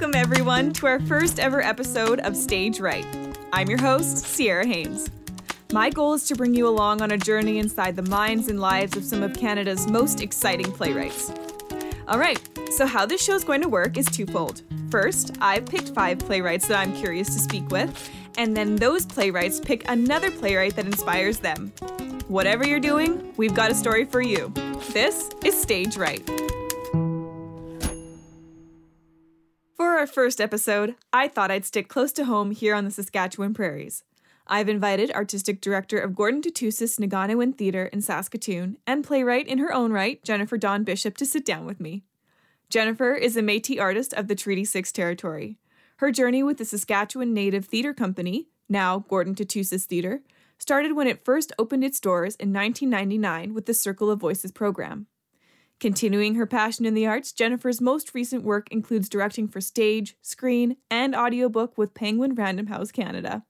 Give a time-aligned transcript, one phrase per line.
[0.00, 3.04] Welcome, everyone, to our first ever episode of Stage Write.
[3.52, 5.10] I'm your host, Sierra Haynes.
[5.74, 8.96] My goal is to bring you along on a journey inside the minds and lives
[8.96, 11.30] of some of Canada's most exciting playwrights.
[12.08, 12.40] All right,
[12.72, 14.62] so how this show is going to work is twofold.
[14.90, 19.60] First, I've picked five playwrights that I'm curious to speak with, and then those playwrights
[19.60, 21.74] pick another playwright that inspires them.
[22.26, 24.50] Whatever you're doing, we've got a story for you.
[24.94, 26.26] This is Stage Write.
[30.00, 34.02] Our first episode, I thought I'd stick close to home here on the Saskatchewan prairies.
[34.46, 39.70] I've invited artistic director of Gordon Tootoosis Nikaniwin Theatre in Saskatoon and playwright in her
[39.70, 42.02] own right, Jennifer Dawn Bishop, to sit down with me.
[42.70, 45.58] Jennifer is a Metis artist of the Treaty 6 territory.
[45.96, 50.22] Her journey with the Saskatchewan Native Theatre Company, now Gordon Tootoosis Theatre,
[50.56, 55.08] started when it first opened its doors in 1999 with the Circle of Voices program.
[55.80, 60.76] Continuing her passion in the arts, Jennifer's most recent work includes directing for stage, screen,
[60.90, 63.44] and audiobook with Penguin Random House Canada.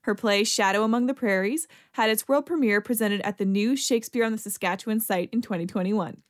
[0.00, 4.24] Her play Shadow Among the Prairies had its world premiere presented at the new Shakespeare
[4.24, 6.20] on the Saskatchewan site in 2021.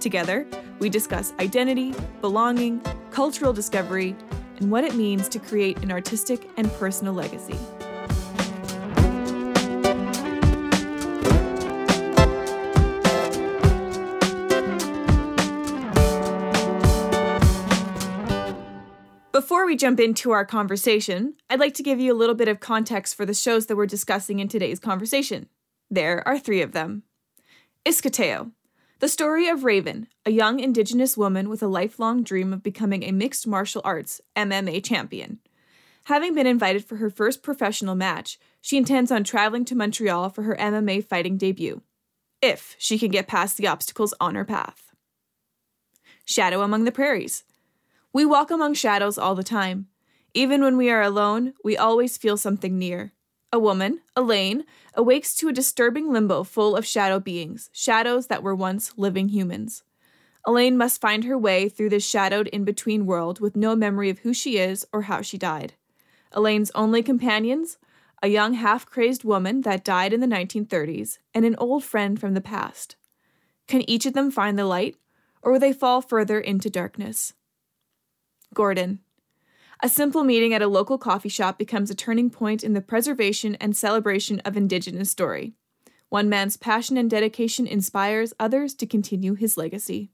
[0.00, 0.44] Together,
[0.80, 2.80] we discuss identity, belonging,
[3.12, 4.16] cultural discovery,
[4.56, 7.56] and what it means to create an artistic and personal legacy.
[19.38, 22.58] Before we jump into our conversation, I'd like to give you a little bit of
[22.58, 25.48] context for the shows that we're discussing in today's conversation.
[25.88, 27.04] There are three of them.
[27.86, 28.50] Iskateo,
[28.98, 33.12] the story of Raven, a young Indigenous woman with a lifelong dream of becoming a
[33.12, 35.38] mixed martial arts MMA champion.
[36.06, 40.42] Having been invited for her first professional match, she intends on traveling to Montreal for
[40.42, 41.82] her MMA fighting debut,
[42.42, 44.90] if she can get past the obstacles on her path.
[46.24, 47.44] Shadow Among the Prairies,
[48.18, 49.86] we walk among shadows all the time.
[50.34, 53.12] Even when we are alone, we always feel something near.
[53.52, 54.64] A woman, Elaine,
[54.94, 59.84] awakes to a disturbing limbo full of shadow beings, shadows that were once living humans.
[60.44, 64.18] Elaine must find her way through this shadowed in between world with no memory of
[64.18, 65.74] who she is or how she died.
[66.32, 67.78] Elaine's only companions?
[68.20, 72.34] A young half crazed woman that died in the 1930s, and an old friend from
[72.34, 72.96] the past.
[73.68, 74.96] Can each of them find the light,
[75.40, 77.34] or will they fall further into darkness?
[78.54, 79.00] Gordon.
[79.80, 83.54] A simple meeting at a local coffee shop becomes a turning point in the preservation
[83.56, 85.54] and celebration of Indigenous story.
[86.08, 90.10] One man's passion and dedication inspires others to continue his legacy.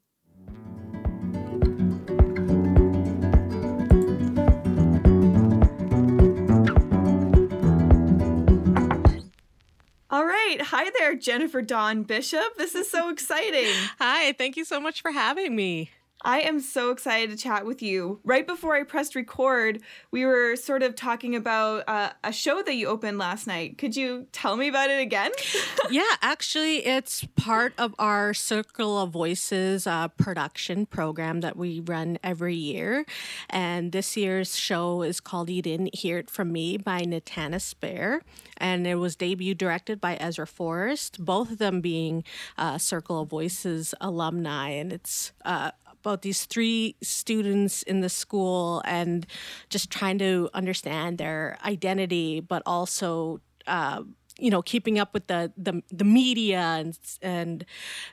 [10.11, 10.59] All right.
[10.61, 12.57] Hi there, Jennifer Dawn Bishop.
[12.57, 13.73] This is so exciting.
[13.99, 14.33] Hi.
[14.33, 15.91] Thank you so much for having me.
[16.25, 18.19] I am so excited to chat with you.
[18.25, 22.75] Right before I pressed record, we were sort of talking about uh, a show that
[22.75, 23.77] you opened last night.
[23.77, 25.33] Could you tell me about it again?
[25.91, 32.19] yeah, actually, it's part of our Circle of Voices uh, production program that we run
[32.25, 33.05] every year.
[33.51, 38.23] And this year's show is called You Didn't Hear It From Me by Natana Spare.
[38.57, 42.25] And it was debut directed by Ezra Forrest, both of them being
[42.57, 44.71] uh, Circle of Voices alumni.
[44.71, 45.73] And it's uh,
[46.05, 49.27] about these three students in the school and
[49.71, 53.41] just trying to understand their identity, but also.
[53.67, 54.03] Uh,
[54.37, 57.65] you know, keeping up with the the, the media and and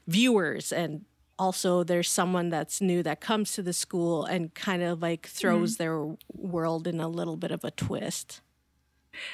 [0.08, 1.04] viewers and
[1.42, 5.74] also there's someone that's new that comes to the school and kind of like throws
[5.74, 5.84] mm-hmm.
[5.84, 8.42] their world in a little bit of a twist.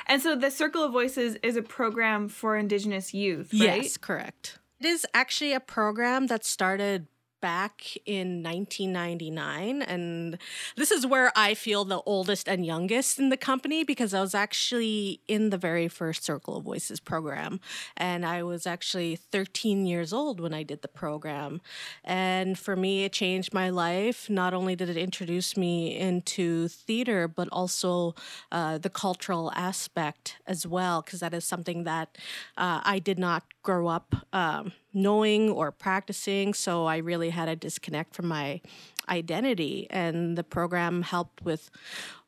[0.07, 3.83] And so the Circle of Voices is a program for Indigenous youth, right?
[3.83, 4.57] Yes, correct.
[4.79, 7.07] It is actually a program that started
[7.41, 10.37] back in 1999 and
[10.75, 14.33] this is where I feel the oldest and youngest in the company because I was
[14.33, 17.59] actually in the very first Circle of Voices program
[17.95, 21.61] and I was actually 13 years old when I did the program.
[22.03, 24.29] And for me it changed my life.
[24.29, 28.15] Not only did it introduce me into theater but also
[28.51, 32.17] uh, the cultural aspect as well because that is something that
[32.57, 36.53] uh, I did not grow up um, knowing or practicing.
[36.53, 38.61] So I really had a disconnect from my
[39.09, 39.87] identity.
[39.89, 41.69] And the program helped with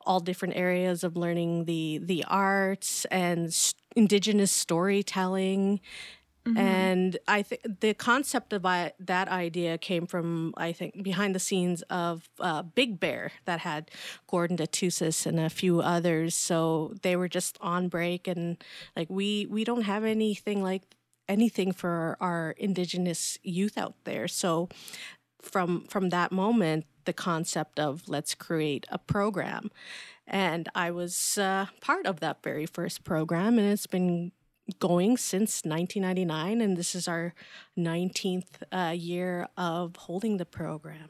[0.06, 3.56] all different areas of learning the the arts and
[3.96, 5.82] indigenous storytelling.
[6.46, 6.58] Mm-hmm.
[6.58, 11.40] And I think the concept of I- that idea came from, I think, behind the
[11.40, 13.92] scenes of uh, Big Bear that had
[14.26, 16.36] Gordon Tootoosis and a few others.
[16.36, 18.58] So they were just on break, and
[18.96, 20.84] like we we don't have anything like
[21.30, 24.28] anything for our indigenous youth out there.
[24.28, 24.68] So
[25.42, 29.72] from from that moment the concept of let's create a program
[30.28, 34.32] and i was uh, part of that very first program and it's been
[34.80, 37.34] going since 1999 and this is our
[37.78, 41.10] 19th uh, year of holding the program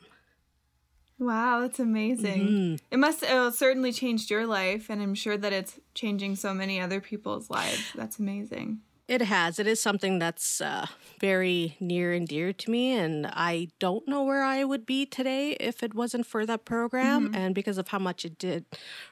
[1.21, 2.47] Wow, that's amazing.
[2.47, 2.75] Mm-hmm.
[2.91, 6.79] It must it certainly changed your life, and I'm sure that it's changing so many
[6.79, 7.91] other people's lives.
[7.93, 8.79] That's amazing.
[9.09, 9.57] It has.
[9.57, 10.85] It is something that's uh,
[11.19, 12.93] very near and dear to me.
[12.93, 17.25] And I don't know where I would be today if it wasn't for that program.
[17.25, 17.35] Mm-hmm.
[17.35, 18.65] And because of how much it did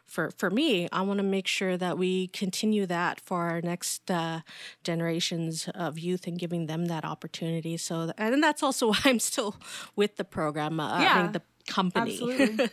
[0.05, 4.11] for, for me, I want to make sure that we continue that for our next
[4.11, 4.41] uh,
[4.83, 7.75] generations of youth and giving them that opportunity.
[7.75, 9.55] So, and that's also why I'm still
[9.95, 10.79] with the program.
[10.79, 11.27] Uh, yeah.
[11.31, 12.19] the company.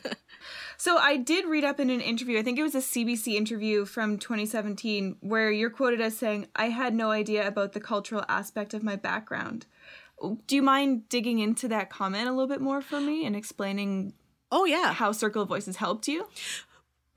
[0.76, 3.84] So I did read up in an interview, I think it was a CBC interview
[3.84, 8.74] from 2017, where you're quoted as saying, I had no idea about the cultural aspect
[8.74, 9.66] of my background.
[10.46, 14.14] Do you mind digging into that comment a little bit more for me and explaining
[14.52, 14.92] Oh yeah.
[14.92, 16.28] How Circle of Voices helped you?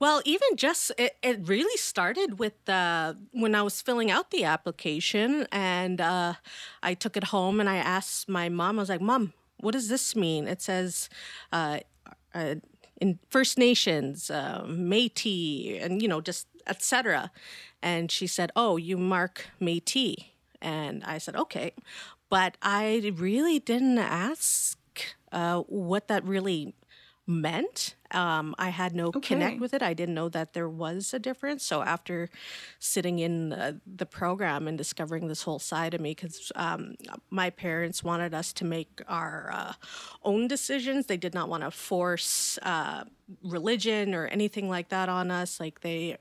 [0.00, 4.44] Well, even just it, it really started with uh, when I was filling out the
[4.44, 6.34] application, and uh,
[6.82, 8.78] I took it home and I asked my mom.
[8.78, 10.48] I was like, "Mom, what does this mean?
[10.48, 11.08] It says
[11.52, 11.80] uh,
[12.34, 12.56] uh,
[13.00, 17.30] in First Nations, uh, Métis, and you know, just etc.
[17.82, 20.26] And she said, "Oh, you mark Métis,"
[20.60, 21.72] and I said, "Okay,"
[22.30, 24.78] but I really didn't ask
[25.32, 26.74] uh, what that really
[27.28, 27.94] meant.
[28.10, 29.20] Um, I had no okay.
[29.20, 29.82] connect with it.
[29.82, 31.62] I didn't know that there was a difference.
[31.62, 32.30] So after
[32.78, 36.94] sitting in uh, the program and discovering this whole side of me, because um,
[37.28, 39.72] my parents wanted us to make our uh,
[40.22, 43.04] own decisions, they did not want to force uh,
[43.44, 45.60] religion or anything like that on us.
[45.60, 46.16] Like they,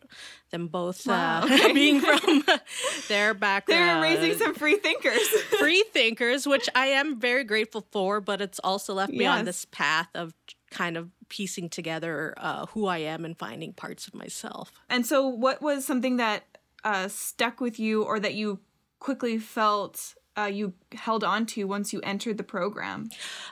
[0.52, 1.74] them both uh, wow, okay.
[1.74, 2.44] being from
[3.08, 5.26] their background, they're raising some free thinkers.
[5.60, 8.20] free thinkers, which I am very grateful for.
[8.20, 9.40] But it's also left me yes.
[9.40, 10.34] on this path of
[10.70, 14.72] kind of piecing together uh, who I am and finding parts of myself.
[14.90, 16.44] And so, what was something that
[16.84, 18.60] uh, stuck with you or that you
[19.00, 23.10] quickly felt uh, you held on to once you entered the program?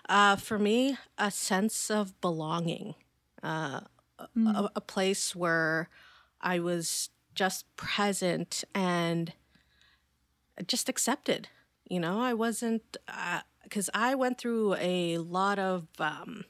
[0.08, 2.96] Uh, for me, a sense of belonging,
[3.44, 3.86] mm.
[4.38, 5.90] a, a place where
[6.42, 9.34] I was just present and
[10.68, 11.50] just accepted.
[11.90, 12.98] You know, I wasn't,
[13.64, 16.46] because uh, I went through a lot of, um,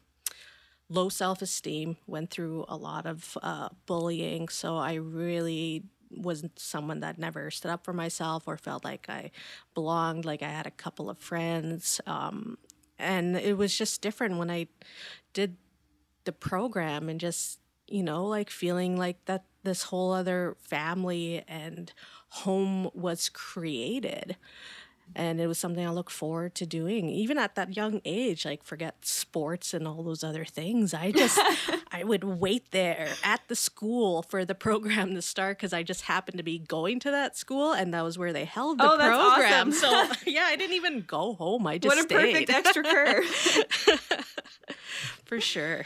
[0.96, 4.48] low self esteem, went through a lot of uh, bullying.
[4.50, 9.32] So I really wasn't someone that never stood up for myself or felt like I
[9.74, 12.00] belonged, like I had a couple of friends.
[12.08, 12.58] Um,
[12.98, 14.68] and it was just different when I
[15.34, 15.58] did
[16.24, 21.92] the program and just, you know, like feeling like that this whole other family and
[22.30, 24.38] home was created
[25.14, 28.64] and it was something I look forward to doing even at that young age like
[28.64, 31.40] forget sports and all those other things I just
[31.92, 36.04] I would wait there at the school for the program to start cuz I just
[36.04, 38.98] happened to be going to that school and that was where they held the oh,
[38.98, 39.72] program awesome.
[39.72, 42.48] so yeah I didn't even go home I just What a stayed.
[42.48, 43.26] perfect extra curve
[45.26, 45.86] for sure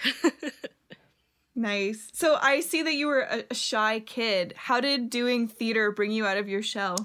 [1.56, 2.08] Nice.
[2.14, 4.54] So I see that you were a shy kid.
[4.56, 6.96] How did doing theater bring you out of your shell?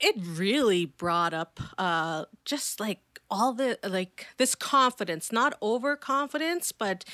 [0.00, 3.00] It really brought up uh, just like
[3.30, 7.04] all the like this confidence, not overconfidence, but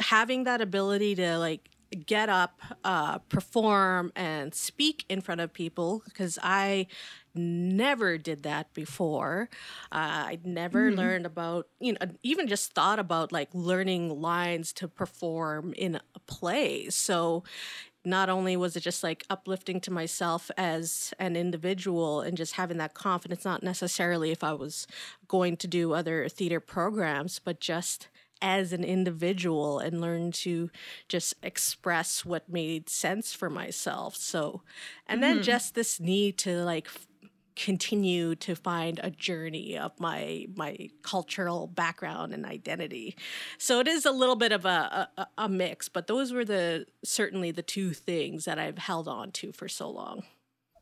[0.00, 1.68] having that ability to like
[2.06, 6.86] get up, uh, perform, and speak in front of people because I
[7.34, 9.48] never did that before.
[9.90, 10.98] Uh, I'd never mm-hmm.
[10.98, 16.20] learned about, you know, even just thought about like learning lines to perform in a
[16.26, 16.88] play.
[16.90, 17.44] So
[18.04, 22.78] not only was it just like uplifting to myself as an individual and just having
[22.78, 24.86] that confidence, not necessarily if I was
[25.28, 28.08] going to do other theater programs, but just
[28.42, 30.68] as an individual and learn to
[31.08, 34.16] just express what made sense for myself.
[34.16, 34.62] So,
[35.06, 35.44] and then mm-hmm.
[35.44, 36.88] just this need to like
[37.56, 43.16] continue to find a journey of my my cultural background and identity.
[43.58, 46.86] So it is a little bit of a, a, a mix, but those were the
[47.04, 50.22] certainly the two things that I've held on to for so long.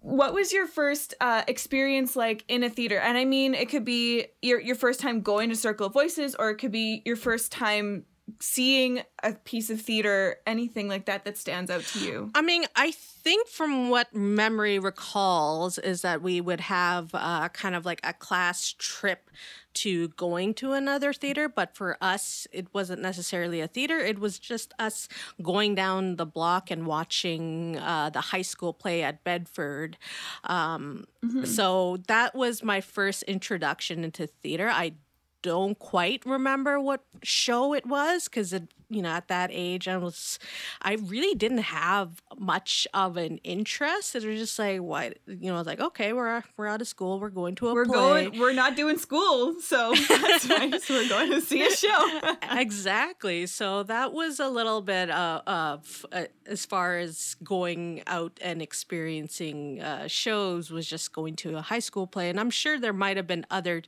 [0.02, 2.98] What was your first uh, experience like in a theater?
[2.98, 6.34] And I mean, it could be your your first time going to Circle of Voices,
[6.34, 8.06] or it could be your first time
[8.38, 12.30] seeing a piece of theater, anything like that that stands out to you?
[12.34, 17.75] I mean, I think from what memory recalls is that we would have uh, kind
[17.75, 19.30] of like a class trip
[19.72, 23.99] to going to another theater, but for us, it wasn't necessarily a theater.
[23.99, 25.08] It was just us
[25.40, 29.96] going down the block and watching uh, the high school play at Bedford.
[30.44, 31.44] Um, mm-hmm.
[31.44, 34.68] So that was my first introduction into theater.
[34.68, 34.94] I
[35.42, 39.97] don't quite remember what show it was because it you know at that age i
[39.97, 40.38] was
[40.82, 44.14] i really didn't have much of an interest.
[44.16, 46.88] It was just like what you know i was like okay we're we're out of
[46.88, 47.94] school we're going to a we're play.
[48.26, 50.88] going we're not doing school so that's nice.
[50.88, 52.20] We're going to see a show.
[52.50, 53.47] Exactly.
[53.47, 58.61] So that was a little bit uh, of uh, as far as going out and
[58.62, 62.92] experiencing uh, shows was just going to a high school play and i'm sure there
[62.92, 63.82] might have been other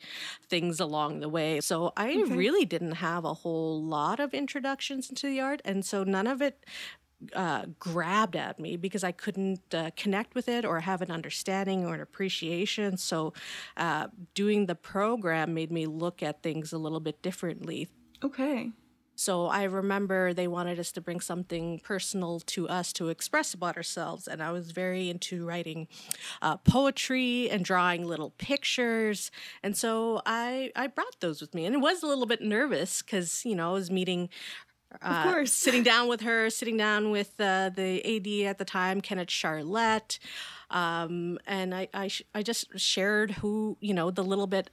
[0.48, 2.34] things along the way so i okay.
[2.34, 6.40] really didn't have a whole lot of introductions into the art, and so none of
[6.42, 6.64] it
[7.34, 11.84] uh, grabbed at me because I couldn't uh, connect with it or have an understanding
[11.86, 12.96] or an appreciation.
[12.96, 13.32] So,
[13.76, 17.88] uh, doing the program made me look at things a little bit differently.
[18.24, 18.70] Okay.
[19.14, 23.76] So, I remember they wanted us to bring something personal to us to express about
[23.76, 24.26] ourselves.
[24.26, 25.88] And I was very into writing
[26.40, 29.30] uh, poetry and drawing little pictures.
[29.62, 31.66] And so, I, I brought those with me.
[31.66, 34.28] And it was a little bit nervous because, you know, I was meeting
[35.00, 35.50] of course.
[35.50, 39.30] Uh, sitting down with her, sitting down with uh, the AD at the time, Kennetch
[39.30, 40.18] Charlette.
[40.70, 44.70] Um, and I, I, I just shared who, you know, the little bit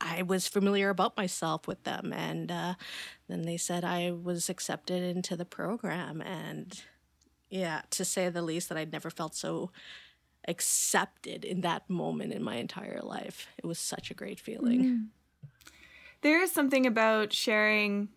[0.00, 2.12] I was familiar about myself with them.
[2.12, 2.74] And uh,
[3.28, 6.20] then they said I was accepted into the program.
[6.20, 6.80] And
[7.50, 9.70] yeah, to say the least, that I'd never felt so
[10.46, 13.48] accepted in that moment in my entire life.
[13.58, 14.82] It was such a great feeling.
[14.84, 15.06] Mm.
[16.22, 18.08] There is something about sharing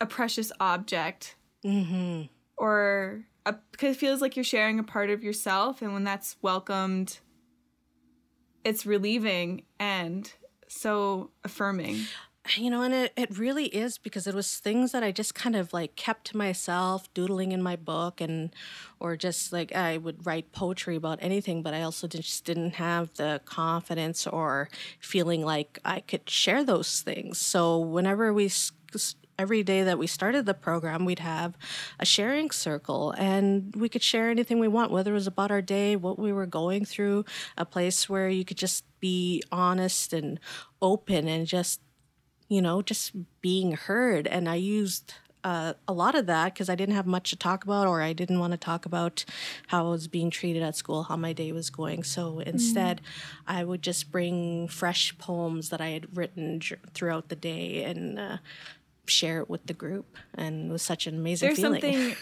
[0.00, 2.22] a precious object mm-hmm.
[2.56, 6.36] or a, because it feels like you're sharing a part of yourself and when that's
[6.42, 7.18] welcomed
[8.64, 10.32] it's relieving and
[10.68, 12.06] so affirming.
[12.56, 15.56] You know and it, it really is because it was things that i just kind
[15.56, 18.54] of like kept to myself doodling in my book and
[19.00, 23.12] or just like i would write poetry about anything but i also just didn't have
[23.14, 24.68] the confidence or
[25.00, 27.38] feeling like i could share those things.
[27.38, 28.48] So whenever we
[29.38, 31.56] every day that we started the program, we'd have
[32.00, 35.62] a sharing circle and we could share anything we want, whether it was about our
[35.62, 37.24] day, what we were going through,
[37.56, 40.40] a place where you could just be honest and
[40.80, 41.80] open and just,
[42.48, 44.26] you know, just being heard.
[44.26, 45.14] And I used
[45.46, 48.12] uh, a lot of that because I didn't have much to talk about, or I
[48.12, 49.24] didn't want to talk about
[49.68, 52.02] how I was being treated at school, how my day was going.
[52.02, 53.04] So instead, mm.
[53.46, 56.60] I would just bring fresh poems that I had written
[56.94, 58.38] throughout the day and uh,
[59.10, 61.80] share it with the group and it was such an amazing There's feeling.
[61.80, 62.16] something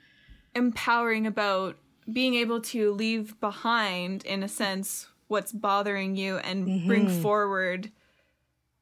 [0.54, 1.76] empowering about
[2.10, 6.86] being able to leave behind in a sense what's bothering you and mm-hmm.
[6.86, 7.90] bring forward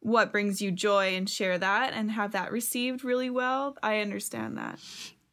[0.01, 3.77] what brings you joy and share that and have that received really well.
[3.83, 4.79] I understand that.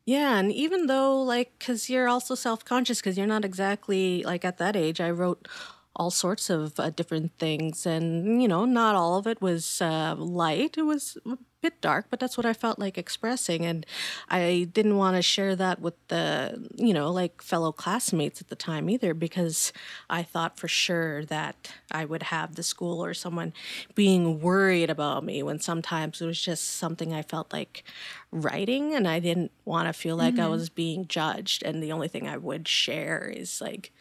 [0.05, 4.57] Yeah, and even though like cuz you're also self-conscious cuz you're not exactly like at
[4.57, 5.47] that age I wrote
[5.93, 10.15] all sorts of uh, different things and you know not all of it was uh,
[10.17, 11.17] light it was
[11.61, 13.65] bit dark, but that's what I felt like expressing.
[13.65, 13.85] And
[14.29, 18.55] I didn't want to share that with the, you know, like fellow classmates at the
[18.55, 19.71] time either, because
[20.09, 23.53] I thought for sure that I would have the school or someone
[23.95, 27.83] being worried about me when sometimes it was just something I felt like
[28.31, 30.43] writing and I didn't want to feel like mm-hmm.
[30.43, 31.63] I was being judged.
[31.63, 33.91] And the only thing I would share is like,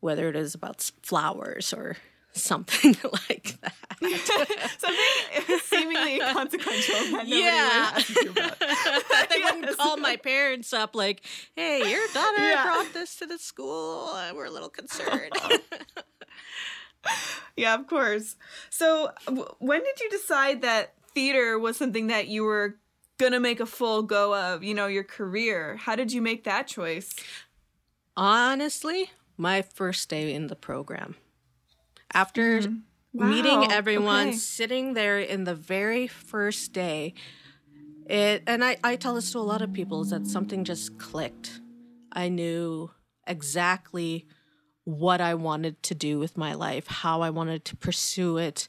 [0.00, 1.96] whether it is about flowers or
[2.32, 2.96] something
[3.28, 3.74] like that.
[4.78, 7.92] something seemingly inconsequential that yeah.
[8.34, 9.54] that they yes.
[9.54, 11.22] wouldn't call my parents up like,
[11.54, 12.62] "Hey, your daughter yeah.
[12.62, 14.10] brought this to the school.
[14.34, 15.32] We're a little concerned."
[17.56, 18.36] yeah, of course.
[18.70, 22.76] So, w- when did you decide that theater was something that you were
[23.18, 24.62] gonna make a full go of?
[24.62, 25.76] You know, your career.
[25.76, 27.14] How did you make that choice?
[28.16, 31.16] Honestly, my first day in the program
[32.12, 32.76] after mm-hmm.
[33.12, 33.26] wow.
[33.26, 34.36] meeting everyone, okay.
[34.36, 37.14] sitting there in the very first day,
[38.06, 40.98] it and I, I tell this to a lot of people is that something just
[40.98, 41.60] clicked.
[42.12, 42.90] I knew
[43.26, 44.26] exactly
[44.84, 48.66] what I wanted to do with my life, how I wanted to pursue it,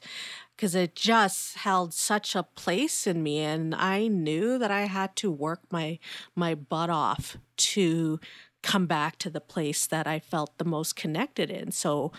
[0.54, 5.16] because it just held such a place in me, and I knew that I had
[5.16, 5.98] to work my
[6.36, 8.20] my butt off to
[8.62, 11.72] come back to the place that I felt the most connected in.
[11.72, 12.12] So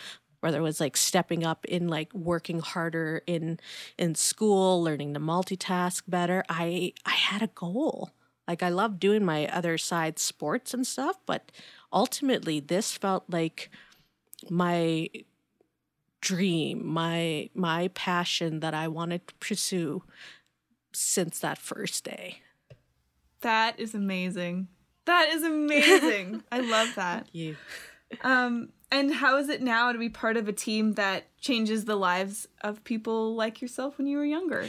[0.43, 3.59] whether it was like stepping up in like working harder in
[3.97, 6.43] in school learning to multitask better.
[6.49, 8.11] I i had a goal.
[8.47, 11.49] Like i love doing my other side sports and stuff but
[11.93, 13.69] ultimately this felt like
[14.49, 15.07] my
[16.19, 20.03] dream my my passion that i wanted to pursue
[20.95, 22.41] since that first day.
[23.41, 24.67] That is amazing.
[25.05, 26.43] That is amazing.
[26.51, 27.23] I love that.
[27.25, 27.57] Thank you
[28.23, 31.95] um, and how is it now to be part of a team that changes the
[31.95, 34.67] lives of people like yourself when you were younger?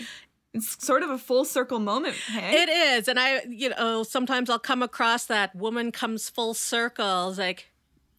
[0.54, 2.14] It's sort of a full circle moment.
[2.14, 2.62] Hey?
[2.62, 7.30] It is, and I, you know, sometimes I'll come across that woman comes full circle.
[7.30, 7.72] It's like,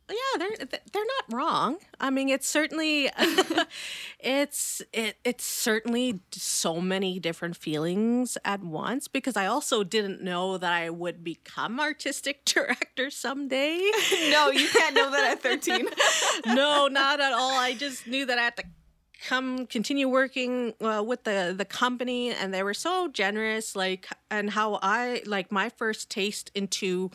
[0.09, 1.77] yeah, they're they're not wrong.
[1.99, 3.09] I mean, it's certainly
[4.19, 10.57] it's it it's certainly so many different feelings at once because I also didn't know
[10.57, 13.77] that I would become artistic director someday.
[14.29, 15.87] no, you can't know that at 13.
[16.55, 17.53] no, not at all.
[17.53, 18.63] I just knew that I had to
[19.25, 24.51] come continue working uh, with the the company and they were so generous like and
[24.51, 27.09] how i like my first taste into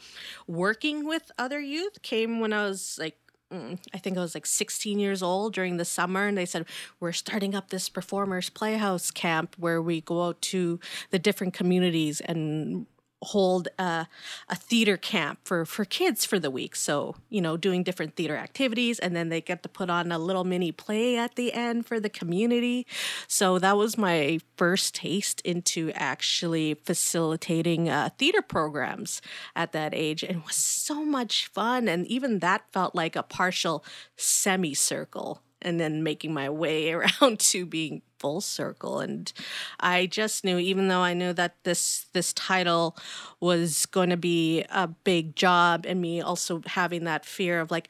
[0.49, 3.17] working with other youth came when i was like
[3.52, 6.67] mm, I think I was like 16 years old during the summer, and they said,
[7.00, 10.79] We're starting up this performers playhouse camp where we go out to
[11.11, 12.87] the different communities and
[13.22, 14.06] hold a,
[14.48, 16.74] a theater camp for for kids for the week.
[16.74, 20.18] So you know doing different theater activities and then they get to put on a
[20.18, 22.86] little mini play at the end for the community.
[23.26, 29.20] So that was my first taste into actually facilitating uh, theater programs
[29.54, 33.22] at that age and it was so much fun and even that felt like a
[33.22, 33.84] partial
[34.16, 39.00] semicircle and then making my way around to being full circle.
[39.00, 39.32] And
[39.80, 42.96] i just knew even though i knew that this this title
[43.40, 47.88] was going to be a big job and me also having that fear of like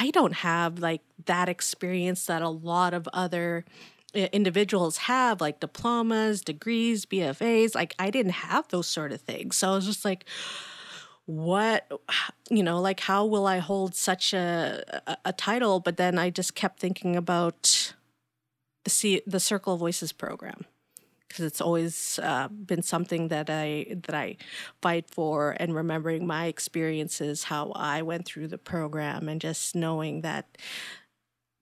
[0.00, 3.64] i don't have like that experience that a lot of other
[4.14, 9.56] eh, individuals have like diplomas degrees bfas like i didn't have those sort of things.
[9.56, 10.24] So i was just like
[11.26, 11.86] what
[12.50, 15.78] you know like how will i hold such a, a, a title?
[15.78, 17.92] But then i just kept thinking about
[18.88, 20.64] C, the circle of voices program
[21.28, 24.36] because it's always uh, been something that i that i
[24.80, 30.22] fight for and remembering my experiences how i went through the program and just knowing
[30.22, 30.56] that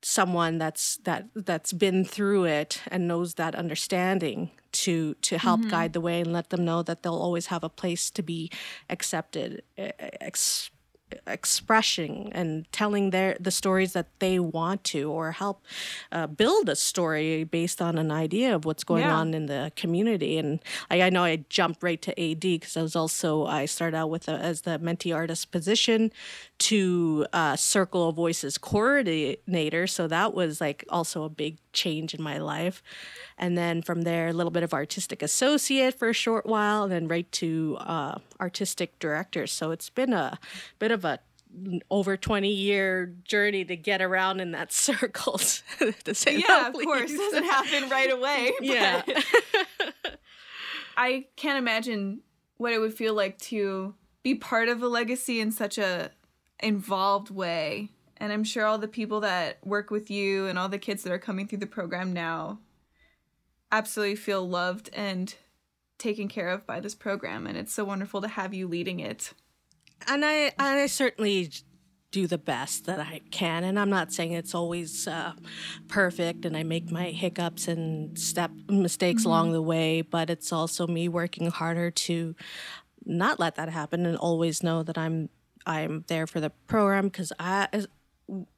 [0.03, 5.71] someone that's that that's been through it and knows that understanding to to help mm-hmm.
[5.71, 8.51] guide the way and let them know that they'll always have a place to be
[8.89, 10.71] accepted ex-
[11.27, 15.63] expressing and telling their the stories that they want to or help
[16.11, 19.15] uh, build a story based on an idea of what's going yeah.
[19.15, 22.83] on in the community and I, I, know i jumped right to ad because i
[22.83, 26.11] was also i started out with a, as the mentee artist position
[26.59, 32.23] to uh, circle of voices coordinator so that was like also a big change in
[32.23, 32.83] my life.
[33.39, 36.93] And then from there a little bit of artistic associate for a short while and
[36.93, 39.47] then right to uh, artistic director.
[39.47, 40.41] So it's been a
[40.81, 41.21] bit of a
[41.91, 45.39] over 20 year journey to get around in that circle
[46.05, 47.11] to say yeah of course.
[47.11, 49.03] doesn't happen right away yeah.
[50.99, 52.21] I can't imagine
[52.59, 56.11] what it would feel like to be part of a legacy in such a
[56.61, 60.79] involved way and i'm sure all the people that work with you and all the
[60.79, 62.59] kids that are coming through the program now
[63.73, 65.35] absolutely feel loved and
[65.99, 67.47] taken care of by this program.
[67.47, 69.33] And it's so wonderful to have you leading it.
[70.07, 71.51] And i and i certainly
[72.11, 73.65] do the best that i can.
[73.65, 75.33] And i'm not saying it's always uh,
[75.89, 79.31] perfect and i make my hiccups and step mistakes mm-hmm.
[79.31, 82.35] along the way but it's also me working harder to
[83.07, 85.31] not let that happen and always know that i'm
[85.65, 87.69] i'm there for the program because i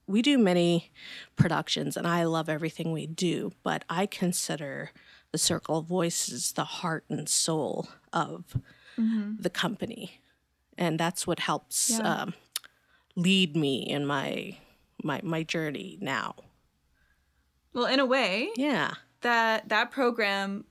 [0.08, 0.90] we do many
[1.36, 4.90] productions and I love everything we do, but I consider
[5.30, 8.56] the Circle of Voices the heart and soul of
[8.98, 9.34] mm-hmm.
[9.38, 10.20] the company.
[10.78, 12.22] And that's what helps yeah.
[12.22, 12.34] um,
[13.14, 14.56] lead me in my
[15.02, 16.34] my my journey now.
[17.72, 20.64] Well, in a way, yeah, that that program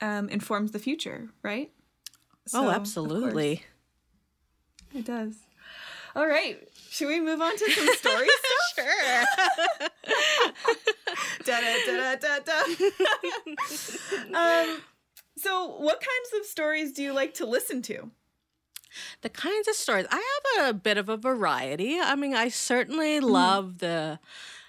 [0.00, 1.70] um, informs the future, right?
[2.46, 3.62] Oh, so, oh, absolutely.
[4.94, 5.34] It does.
[6.14, 6.68] All right.
[6.94, 8.28] Should we move on to some story
[8.76, 8.86] stuff?
[8.86, 9.24] sure.
[11.44, 12.62] da, da, da, da, da.
[14.38, 14.80] um,
[15.36, 18.12] so, what kinds of stories do you like to listen to?
[19.22, 20.22] The kinds of stories I
[20.54, 21.98] have a bit of a variety.
[21.98, 23.28] I mean, I certainly mm.
[23.28, 24.20] love the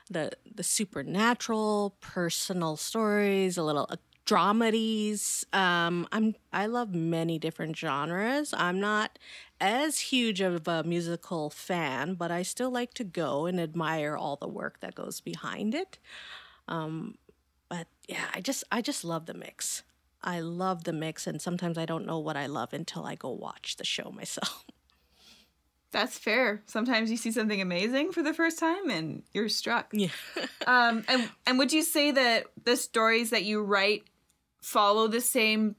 [0.10, 3.88] the the supernatural, personal stories, a little
[4.26, 5.46] dramedies.
[5.56, 8.54] Um, I'm I love many different genres.
[8.58, 9.20] I'm not
[9.66, 14.36] as huge of a musical fan, but I still like to go and admire all
[14.36, 15.98] the work that goes behind it.
[16.68, 17.18] Um,
[17.68, 19.82] but yeah, I just I just love the mix.
[20.22, 23.30] I love the mix, and sometimes I don't know what I love until I go
[23.30, 24.66] watch the show myself.
[25.92, 26.62] That's fair.
[26.68, 29.88] Sometimes you see something amazing for the first time and you're struck.
[29.94, 30.10] Yeah.
[30.68, 34.04] um, and and would you say that the stories that you write
[34.62, 35.76] follow the same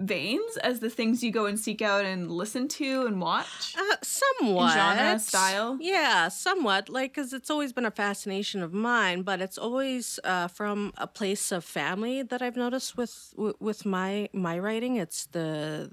[0.00, 3.76] veins as the things you go and seek out and listen to and watch?
[3.78, 4.74] Uh, somewhat.
[4.74, 5.78] genre, style?
[5.80, 6.88] Yeah, somewhat.
[6.88, 11.06] Like, because it's always been a fascination of mine, but it's always uh, from a
[11.06, 14.96] place of family that I've noticed with with, with my my writing.
[14.96, 15.90] It's the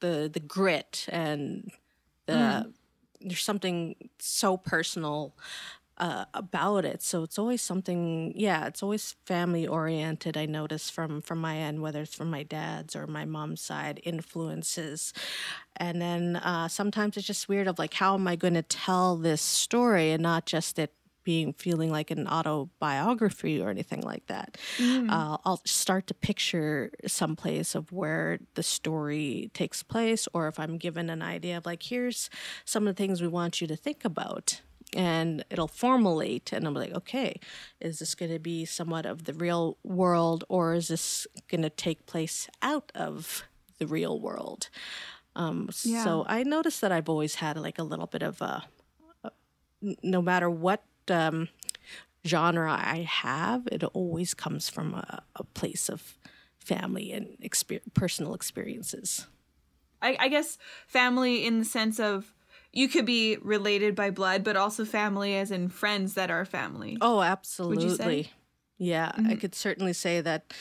[0.00, 1.70] the the grit and
[2.26, 2.72] the
[3.20, 5.36] there's something so personal
[6.02, 7.00] uh, about it.
[7.00, 8.32] So it's always something.
[8.34, 10.36] Yeah, it's always family oriented.
[10.36, 14.00] I notice from from my end, whether it's from my dad's or my mom's side,
[14.02, 15.12] influences.
[15.76, 19.16] And then uh, sometimes it's just weird of like, how am I going to tell
[19.16, 20.92] this story and not just it
[21.24, 24.58] being feeling like an autobiography or anything like that.
[25.08, 30.58] Uh, I'll start to picture some place of where the story takes place, or if
[30.58, 32.28] I'm given an idea of like, here's
[32.64, 34.62] some of the things we want you to think about.
[34.94, 37.40] And it'll formulate, and I'm like, okay,
[37.80, 41.70] is this going to be somewhat of the real world, or is this going to
[41.70, 43.44] take place out of
[43.78, 44.68] the real world?
[45.34, 46.04] Um, Yeah.
[46.04, 48.64] So I noticed that I've always had like a little bit of a
[50.02, 51.48] no matter what um,
[52.26, 56.18] genre I have, it always comes from a, a place of
[56.58, 59.26] family and exper- personal experiences.
[60.00, 62.32] I, I guess family in the sense of
[62.72, 66.98] you could be related by blood, but also family as in friends that are family.
[67.00, 68.30] Oh, absolutely.
[68.78, 70.52] Yeah, I could certainly say that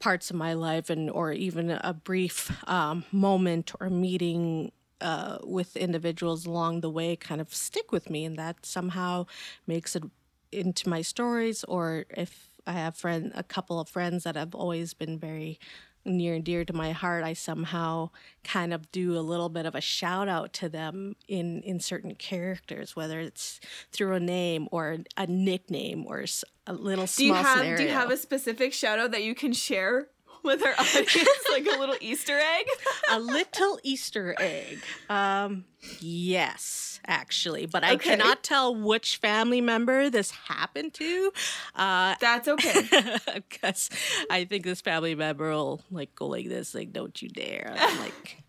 [0.00, 5.76] parts of my life and or even a brief um, moment or meeting uh, with
[5.76, 9.26] individuals along the way kind of stick with me and that somehow
[9.66, 10.02] makes it
[10.50, 14.94] into my stories or if I have friend a couple of friends that have always
[14.94, 15.58] been very
[16.04, 18.10] near and dear to my heart, I somehow
[18.42, 22.14] kind of do a little bit of a shout out to them in in certain
[22.14, 23.60] characters, whether it's
[23.92, 26.24] through a name or a nickname or
[26.66, 27.76] a little do you have scenario.
[27.76, 30.08] do you have a specific shout out that you can share
[30.44, 31.16] with our audience,
[31.50, 32.66] like a little Easter egg?
[33.10, 34.78] a little Easter egg.
[35.08, 35.64] Um,
[36.00, 38.10] yes, actually, but I Okay.
[38.10, 41.32] cannot tell which family member this happened to.
[41.74, 43.18] Uh, That's okay.
[43.48, 43.90] because
[44.30, 48.42] I think this family member will like go like this, like "Don't you dare!" Like,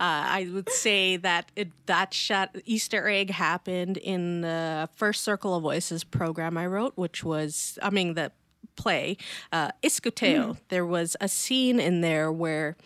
[0.00, 0.04] uh,
[0.38, 5.62] I would say that it that shot Easter egg happened in the first Circle of
[5.62, 8.32] Voices program I wrote, which was I mean the
[8.76, 9.16] play
[9.52, 10.56] uh, Iskuteo.
[10.68, 12.76] There was a scene in there where.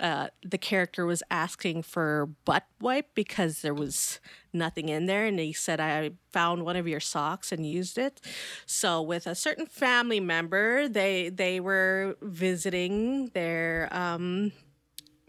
[0.00, 4.18] Uh, the character was asking for butt wipe because there was
[4.52, 8.20] nothing in there and he said i found one of your socks and used it
[8.66, 14.50] so with a certain family member they they were visiting their um,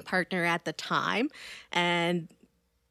[0.03, 1.29] partner at the time
[1.71, 2.27] and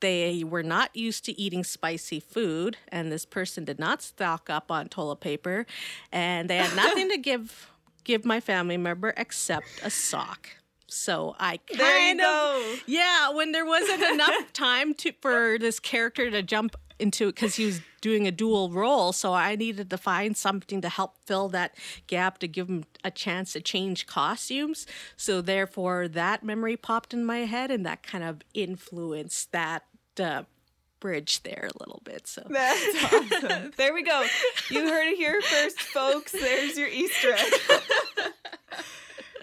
[0.05, 4.71] they were not used to eating spicy food and this person did not stock up
[4.71, 5.64] on toilet paper
[6.12, 7.71] and they had nothing to give
[8.05, 10.51] give my family member except a sock
[10.87, 12.75] so i kind There you of go.
[12.87, 17.57] yeah, when there wasn't enough time to for this character to jump into it because
[17.57, 21.49] he was doing a dual role, so I needed to find something to help fill
[21.49, 21.75] that
[22.07, 24.87] gap to give him a chance to change costumes.
[25.17, 29.83] So therefore, that memory popped in my head, and that kind of influenced that
[30.20, 30.42] uh,
[31.00, 32.27] bridge there a little bit.
[32.27, 33.72] So That's awesome.
[33.77, 34.24] There we go.
[34.70, 36.33] You heard it here first, folks.
[36.33, 37.53] There's your Easter egg.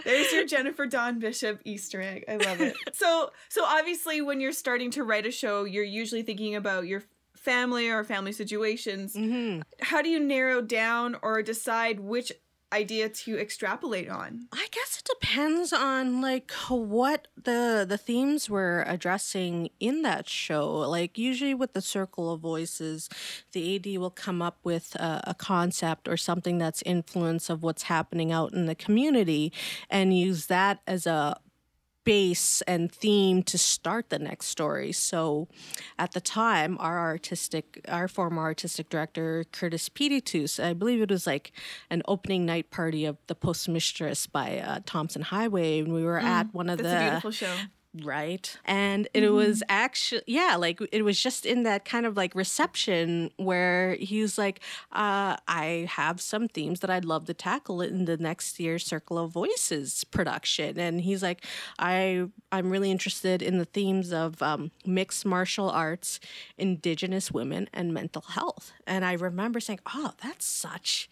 [0.03, 2.25] There's your Jennifer Dawn Bishop Easter egg.
[2.27, 2.75] I love it.
[2.93, 7.03] So, so obviously, when you're starting to write a show, you're usually thinking about your
[7.35, 9.15] family or family situations.
[9.81, 12.31] How do you narrow down or decide which
[12.71, 14.47] idea to extrapolate on?
[14.51, 20.69] I guess it depends on like what the the themes we're addressing in that show.
[20.79, 23.09] Like usually with the circle of voices,
[23.51, 27.83] the AD will come up with a, a concept or something that's influence of what's
[27.83, 29.51] happening out in the community,
[29.89, 31.37] and use that as a
[32.03, 34.91] base and theme to start the next story.
[34.91, 35.47] So
[35.99, 41.27] at the time, our artistic, our former artistic director, Curtis Peeteetuce, I believe it was
[41.27, 41.51] like
[41.89, 45.79] an opening night party of The Postmistress by uh, Tomson Highway.
[45.79, 47.53] And we were at one of the a beautiful show.
[48.03, 48.57] Right.
[48.65, 53.31] And it was actually yeah like it was just in that kind of like reception
[53.37, 58.05] where he was like uh i have some themes that i'd love to tackle in
[58.05, 60.79] the next year's circle of voices production.
[60.79, 61.45] And he's like
[61.79, 66.19] i i'm really interested in the themes of um, mixed martial arts
[66.57, 68.71] indigenous women and mental health.
[68.87, 71.09] And i remember saying oh that's such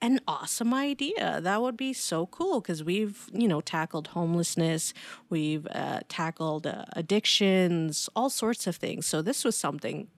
[0.00, 1.40] an awesome idea.
[1.40, 4.94] That would be so cool because we've, you know, tackled homelessness,
[5.28, 9.06] we've uh, tackled uh, addictions, all sorts of things.
[9.06, 10.08] So this was something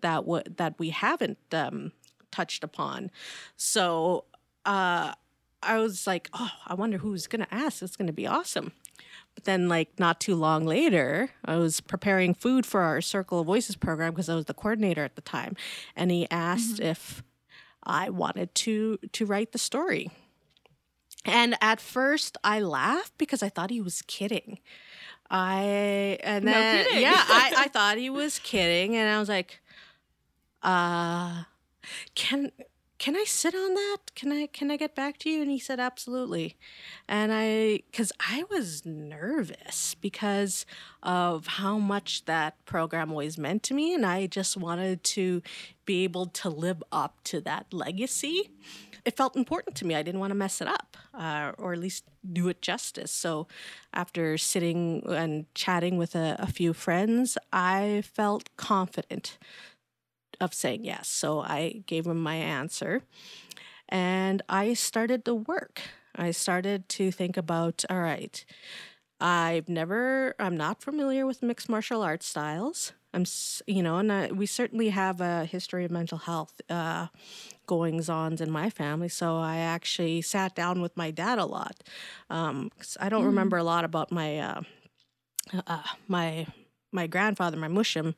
[0.00, 1.92] that w- that we haven't um,
[2.30, 3.10] touched upon.
[3.56, 4.24] So
[4.64, 5.14] uh,
[5.62, 7.82] I was like, oh, I wonder who's going to ask.
[7.82, 8.72] It's going to be awesome.
[9.34, 13.46] But then, like, not too long later, I was preparing food for our Circle of
[13.46, 15.56] Voices program because I was the coordinator at the time.
[15.96, 16.90] And he asked mm-hmm.
[16.90, 17.24] if
[17.86, 20.10] I wanted to to write the story.
[21.24, 24.58] And at first I laughed because I thought he was kidding.
[25.30, 29.60] I and then no yeah, I, I thought he was kidding and I was like,
[30.62, 31.44] uh
[32.14, 32.52] can
[33.04, 33.98] can I sit on that?
[34.14, 35.42] Can I can I get back to you?
[35.42, 36.56] And he said absolutely.
[37.06, 40.64] And I cuz I was nervous because
[41.02, 45.42] of how much that program always meant to me and I just wanted to
[45.84, 48.50] be able to live up to that legacy
[49.04, 49.94] it felt important to me.
[49.94, 53.12] I didn't want to mess it up, uh, or at least do it justice.
[53.12, 53.46] So,
[53.92, 59.36] after sitting and chatting with a, a few friends, I felt confident
[60.40, 61.08] of saying yes.
[61.08, 63.02] So I gave him my answer,
[63.88, 65.80] and I started the work.
[66.16, 68.44] I started to think about all right.
[69.20, 72.92] I've never, I'm not familiar with mixed martial arts styles.
[73.14, 73.24] I'm,
[73.66, 77.06] you know, and I, we certainly have a history of mental health uh,
[77.66, 79.08] goings ons in my family.
[79.08, 81.82] So I actually sat down with my dad a lot.
[82.28, 82.70] Um,
[83.00, 83.26] I don't mm.
[83.26, 84.62] remember a lot about my uh,
[85.66, 86.46] uh, my
[86.94, 88.14] my grandfather, my mushim,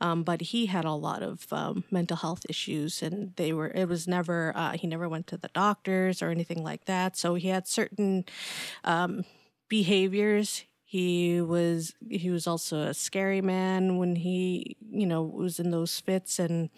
[0.00, 3.68] um, but he had a lot of um, mental health issues, and they were.
[3.68, 4.52] It was never.
[4.56, 7.16] Uh, he never went to the doctors or anything like that.
[7.16, 8.24] So he had certain
[8.84, 9.24] um,
[9.68, 15.72] behaviors he was he was also a scary man when he you know was in
[15.72, 16.70] those fits and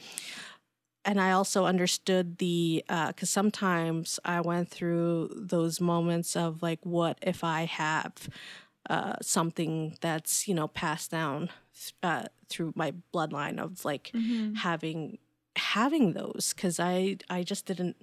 [1.05, 6.81] and I also understood the because uh, sometimes I went through those moments of like,
[6.83, 8.29] what if I have
[8.89, 11.51] uh, something that's you know passed down
[12.03, 14.55] uh, through my bloodline of like mm-hmm.
[14.55, 15.19] having
[15.57, 17.97] having those because I I just didn't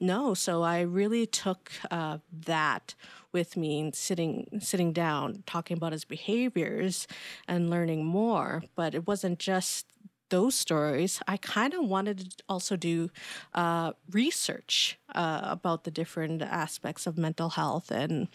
[0.00, 0.34] know.
[0.34, 2.94] So I really took uh, that
[3.32, 7.06] with me and sitting sitting down, talking about his behaviors
[7.46, 8.62] and learning more.
[8.74, 9.86] But it wasn't just
[10.32, 13.10] those stories, I kind of wanted to also do
[13.54, 18.28] uh, research uh, about the different aspects of mental health and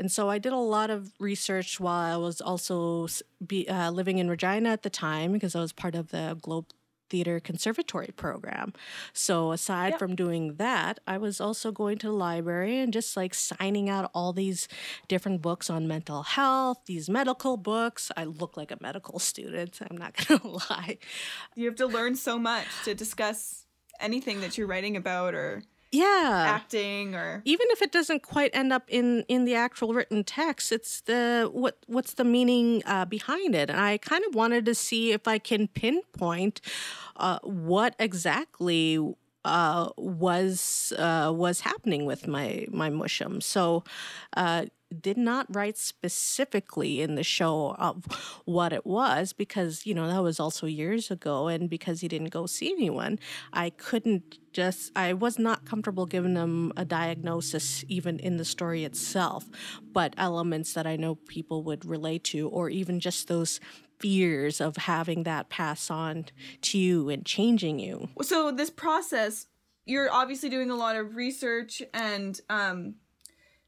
[0.00, 3.06] and so I did a lot of research while I was also
[3.46, 6.68] be, uh, living in Regina at the time because I was part of the Globe
[7.10, 8.72] theater conservatory program.
[9.12, 9.98] So aside yep.
[9.98, 14.10] from doing that, I was also going to the library and just like signing out
[14.14, 14.68] all these
[15.06, 18.10] different books on mental health, these medical books.
[18.16, 20.96] I look like a medical student, I'm not going to lie.
[21.54, 23.66] You have to learn so much to discuss
[24.00, 28.72] anything that you're writing about or yeah acting or even if it doesn't quite end
[28.72, 33.54] up in in the actual written text it's the what what's the meaning uh, behind
[33.54, 36.60] it and i kind of wanted to see if i can pinpoint
[37.16, 38.98] uh, what exactly
[39.44, 43.42] uh, was uh, was happening with my my mushum.
[43.42, 43.84] So
[44.36, 44.66] uh,
[44.98, 48.04] did not write specifically in the show of
[48.44, 52.30] what it was because you know that was also years ago and because he didn't
[52.30, 53.18] go see anyone
[53.52, 58.84] i couldn't just i was not comfortable giving him a diagnosis even in the story
[58.84, 59.46] itself
[59.92, 63.60] but elements that i know people would relate to or even just those
[64.00, 66.24] fears of having that pass on
[66.62, 68.08] to you and changing you.
[68.22, 69.46] So this process
[69.86, 72.94] you're obviously doing a lot of research and um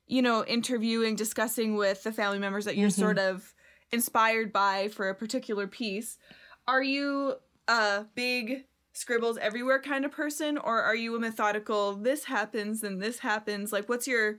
[0.07, 3.01] you know, interviewing, discussing with the family members that you're mm-hmm.
[3.01, 3.55] sort of
[3.91, 6.19] inspired by for a particular piece.
[6.67, 7.35] Are you
[7.69, 13.01] a big scribbles everywhere kind of person or are you a methodical this happens and
[13.01, 13.73] this happens?
[13.73, 14.39] Like what's your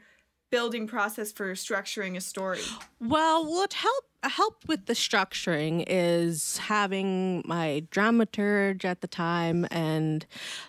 [0.54, 2.60] building process for structuring a story?
[3.00, 10.26] Well, what help helped with the structuring is having my dramaturge at the time and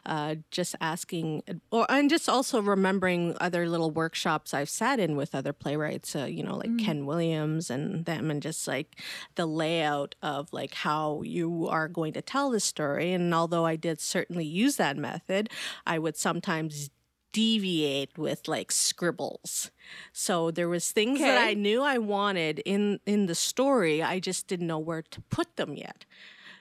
[0.06, 5.34] uh, just asking, or and just also remembering other little workshops I've sat in with
[5.34, 6.82] other playwrights, uh, you know, like mm.
[6.82, 8.98] Ken Williams and them, and just like
[9.34, 13.12] the layout of like how you are going to tell the story.
[13.12, 15.50] And although I did certainly use that method,
[15.86, 16.90] I would sometimes
[17.34, 19.72] deviate with like scribbles.
[20.12, 21.28] So there was things okay.
[21.28, 24.02] that I knew I wanted in in the story.
[24.02, 26.06] I just didn't know where to put them yet.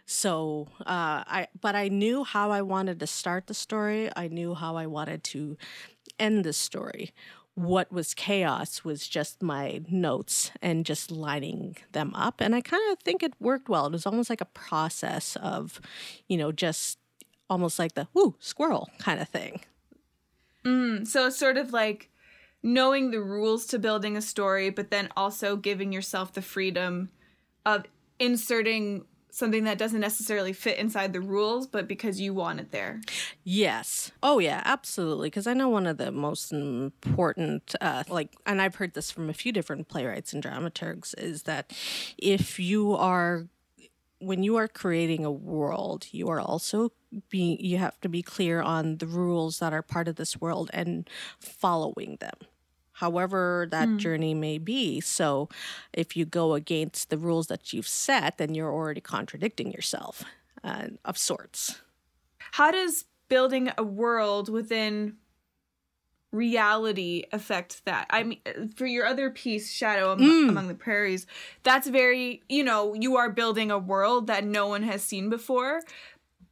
[0.05, 4.09] So uh, I but I knew how I wanted to start the story.
[4.15, 5.57] I knew how I wanted to
[6.19, 7.13] end the story.
[7.55, 12.41] What was chaos was just my notes and just lining them up.
[12.41, 13.85] And I kind of think it worked well.
[13.85, 15.79] It was almost like a process of,
[16.27, 16.97] you know, just
[17.47, 19.61] almost like the whoo squirrel kind of thing.
[20.65, 22.09] Mm, so it's sort of like
[22.61, 27.09] knowing the rules to building a story, but then also giving yourself the freedom
[27.65, 27.83] of
[28.19, 33.01] inserting something that doesn't necessarily fit inside the rules, but because you want it there.
[33.43, 34.11] Yes.
[34.21, 35.27] Oh, yeah, absolutely.
[35.27, 39.31] Because I know one of the most important, uh, like, and I've heard this from
[39.31, 41.73] a few different playwrights and dramaturgs, is that
[42.15, 43.47] if you are,
[44.25, 46.91] when you are creating a world, you are also
[47.29, 50.69] being, you have to be clear on the rules that are part of this world
[50.73, 51.09] and
[51.39, 52.35] following them
[52.93, 53.97] however that mm.
[53.97, 55.01] journey may be.
[55.01, 55.49] So
[55.91, 60.23] if you go against the rules that you've set, then you're already contradicting yourself
[60.63, 61.81] uh, of sorts.
[62.51, 65.17] How does building a world within
[66.33, 68.07] reality affect that?
[68.09, 68.41] I mean,
[68.75, 70.49] for your other piece, Shadow Am- mm.
[70.49, 71.25] Among the Prairies,
[71.63, 75.81] that's very, you know, you are building a world that no one has seen before.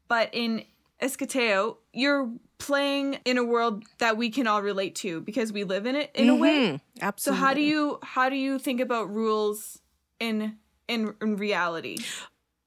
[0.08, 0.63] But in
[1.02, 5.86] Iskateo you're playing in a world that we can all relate to because we live
[5.86, 6.36] in it in mm-hmm.
[6.36, 6.60] a way.
[6.67, 7.04] Mm-hmm.
[7.04, 7.39] Absolutely.
[7.39, 9.80] So how do you how do you think about rules
[10.20, 11.98] in in, in reality?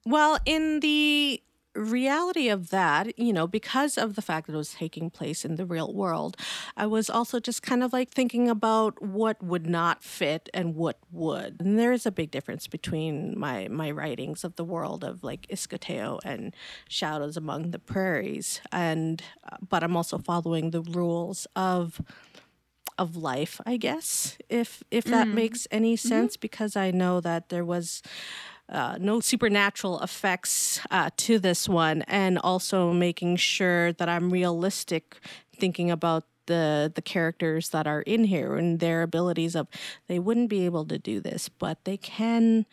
[0.05, 1.41] Well, in the
[1.75, 5.57] reality of that, you know, because of the fact that it was taking place in
[5.57, 6.37] the real world,
[6.77, 10.99] I was also just kind of like thinking about what would not fit and what
[11.11, 11.57] would.
[11.61, 15.47] And there is a big difference between my my writings of the world of like
[15.49, 16.55] Iskateo and
[16.89, 22.01] Shadows Among the Prairies, and uh, but I'm also following the rules of
[22.97, 25.35] of life, I guess, if if that mm.
[25.35, 26.09] makes any mm-hmm.
[26.09, 26.43] sense, mm-hmm.
[26.43, 28.03] because I know that there was
[28.69, 35.19] uh, no supernatural effects uh, to this one, and also making sure that I'm realistic,
[35.55, 39.69] thinking about the the characters that are in here and their abilities of
[40.09, 42.67] they wouldn't be able to do this, but they can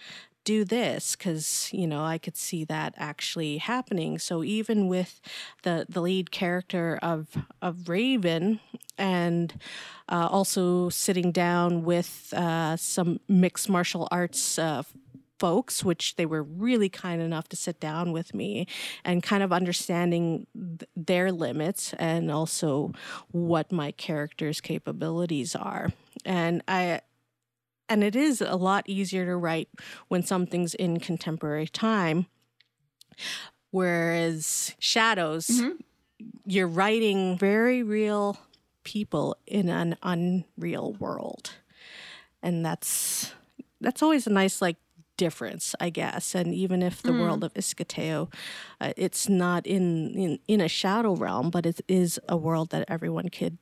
[0.44, 4.18] do this because you know i could see that actually happening.
[4.18, 5.22] So even with
[5.64, 7.28] the the lead character of
[7.62, 8.60] of raven
[8.98, 9.54] and
[10.10, 14.84] uh, also sitting down with uh, some mixed martial arts uh,
[15.42, 18.68] folks, which they were really kind enough to sit down with me
[19.04, 22.92] and kind of understanding th- their limits and also
[23.32, 25.90] what my character's capabilities are.
[26.26, 27.02] And I,
[27.90, 29.70] and it is a lot easier to write
[30.10, 32.28] when something's in contemporary time.
[33.72, 35.78] Whereas shadows, mm-hmm.
[36.46, 38.38] you're writing very real
[38.84, 41.54] people in an unreal world.
[42.44, 43.34] And that's
[43.82, 44.78] that's always a nice like
[45.26, 46.34] difference, I guess.
[46.34, 47.20] And even if the mm.
[47.22, 48.20] world of Iskateo,
[48.80, 49.86] uh, it's not in,
[50.24, 53.58] in in a shadow realm, but it is a world that everyone could.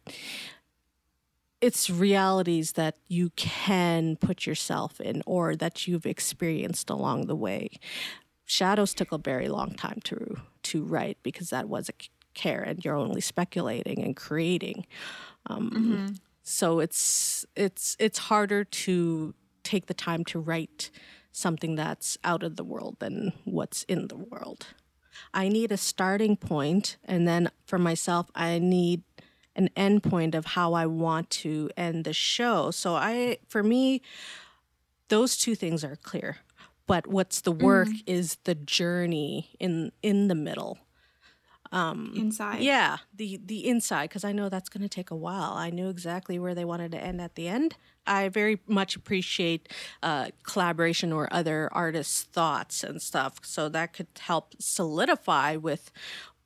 [1.60, 7.64] It's realities that you can put yourself in, or that you've experienced along the way.
[8.46, 10.18] Shadows took a very long time to
[10.70, 11.96] to write because that was a
[12.34, 14.86] care, and you're only speculating and creating.
[15.50, 16.08] Um, mm-hmm.
[16.44, 20.92] So it's it's it's harder to take the time to write
[21.32, 24.68] something that's out of the world than what's in the world.
[25.34, 29.04] I need a starting point, and then for myself, I need
[29.56, 32.72] an end point of how I want to end the show.
[32.72, 34.02] So I, for me,
[35.10, 36.38] those two things are clear.
[36.88, 38.04] But what's the work mm.
[38.08, 40.80] is the journey in in the middle
[41.72, 45.54] um inside yeah the the inside because i know that's going to take a while
[45.54, 47.76] i knew exactly where they wanted to end at the end
[48.10, 49.70] i very much appreciate
[50.04, 55.92] uh, collaboration or other artists thoughts and stuff so that could help solidify with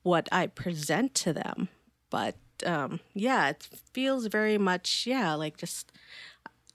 [0.03, 1.69] what i present to them.
[2.09, 5.91] But um yeah it feels very much yeah like just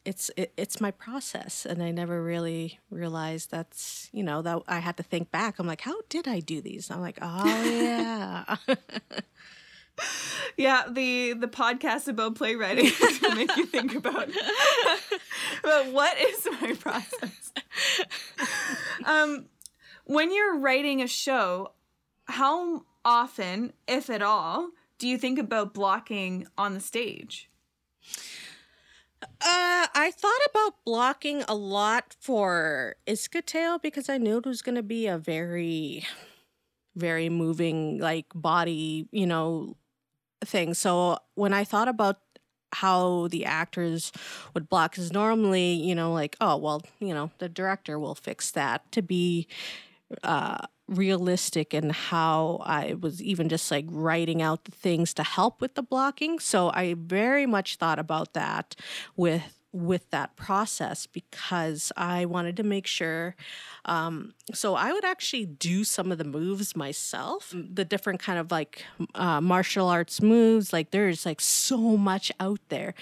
[0.04, 4.78] it's it, it's my process and i never really realized that's you know that i
[4.80, 5.58] had to think back.
[5.58, 6.90] I'm like how did i do these?
[6.90, 8.56] I'm like oh yeah
[10.56, 14.28] yeah the the podcast about playwriting to make you think about
[15.62, 17.52] but what is my process.
[19.04, 19.46] Um
[20.04, 21.72] when you're writing a show
[22.26, 27.48] how often if at all do you think about blocking on the stage?
[29.22, 34.74] Uh, I thought about blocking a lot for Iskateo because I knew it was going
[34.74, 36.06] to be a very,
[36.96, 39.76] very moving, like body, you know,
[40.44, 40.74] thing.
[40.74, 42.18] So when I thought about
[42.72, 44.12] how the actors
[44.54, 48.50] would block, because normally, you know, like, oh, well, you know, the director will fix
[48.52, 49.46] that to be
[50.22, 55.60] uh, realistic in how I was even just like writing out the things to help
[55.60, 56.38] with the blocking.
[56.38, 58.74] So I very much thought about that
[59.16, 63.36] with with that process because I wanted to make sure.
[63.84, 68.50] Um, so I would actually do some of the moves myself, the different kind of
[68.50, 70.72] like uh, martial arts moves.
[70.72, 72.94] Like there's like so much out there.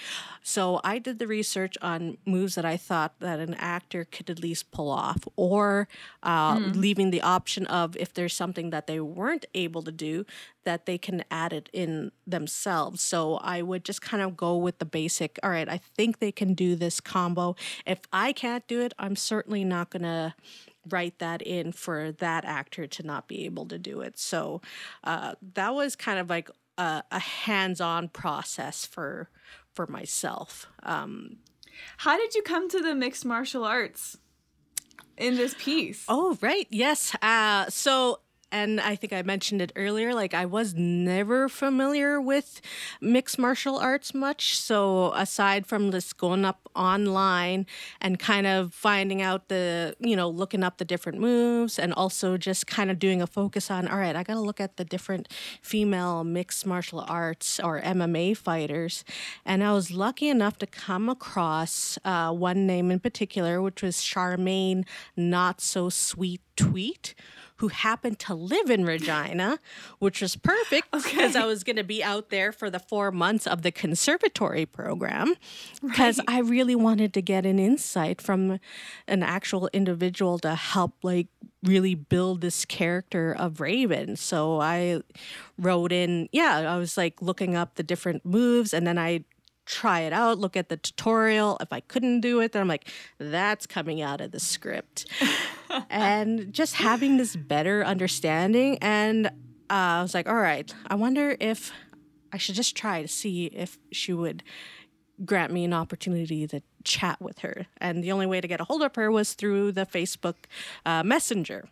[0.43, 4.39] So I did the research on moves that I thought that an actor could at
[4.39, 5.87] least pull off, or
[6.23, 6.75] uh, mm.
[6.75, 10.25] leaving the option of if there's something that they weren't able to do,
[10.67, 13.01] that they can add it in themselves.
[13.01, 15.39] So I would just kind of go with the basic.
[15.41, 17.55] All right, I think they can do this combo.
[17.85, 20.35] If I can't do it, I'm certainly not going to
[20.89, 24.19] write that in for that actor to not be able to do it.
[24.19, 24.59] So
[25.05, 29.29] uh, that was kind of like a, a hands-on process for
[29.73, 30.67] for myself.
[30.83, 31.37] Um,
[31.97, 34.17] How did you come to the mixed martial arts?
[35.17, 36.05] in this piece.
[36.07, 36.67] Oh, right.
[36.69, 37.15] Yes.
[37.21, 38.19] Uh, so
[38.51, 42.61] and I think I mentioned it earlier, like I was never familiar with
[43.01, 44.57] mixed martial arts much.
[44.57, 47.65] So aside from just going up online
[47.99, 52.37] and kind of finding out the, you know, looking up the different moves and also
[52.37, 54.85] just kind of doing a focus on, all right, I got to look at the
[54.85, 55.27] different
[55.61, 59.03] female mixed martial arts or MMA fighters.
[59.45, 63.97] And I was lucky enough to come across uh, one name in particular, which was
[63.97, 64.85] Charmaine
[65.17, 67.13] Not So Sweet Tweet
[67.57, 69.59] who happened to live in Regina,
[69.99, 71.39] which was perfect because okay.
[71.39, 75.33] I was going to be out there for the four months of the conservatory program
[75.81, 76.29] because right.
[76.29, 78.59] I really wanted to get an insight from
[79.07, 81.27] an actual individual to help, like,
[81.63, 84.15] really build this character of Raven.
[84.15, 85.01] So I
[85.57, 89.23] wrote in, yeah, I was like looking up the different moves and then I
[89.67, 91.57] try it out, look at the tutorial.
[91.61, 92.89] If I couldn't do it, then I'm like,
[93.19, 95.05] that's coming out of the script.
[95.89, 98.77] and just having this better understanding.
[98.81, 99.29] And uh,
[99.69, 101.71] I was like, all right, I wonder if
[102.31, 104.43] I should just try to see if she would
[105.25, 107.65] grant me an opportunity to chat with her.
[107.79, 110.35] And the only way to get a hold of her was through the Facebook
[110.85, 111.67] uh, Messenger.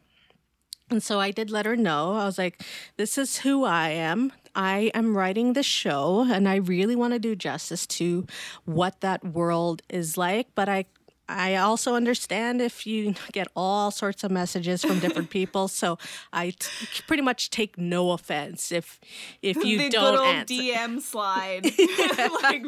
[0.89, 2.13] And so I did let her know.
[2.13, 2.61] I was like,
[2.97, 4.31] this is who I am.
[4.55, 8.25] I am writing the show and I really want to do justice to
[8.65, 10.85] what that world is like, but I
[11.27, 15.97] I also understand if you get all sorts of messages from different people, so
[16.31, 18.99] I t- pretty much take no offense if
[19.41, 20.53] if you the don't good answer.
[20.53, 21.63] DM slide.
[22.43, 22.63] like,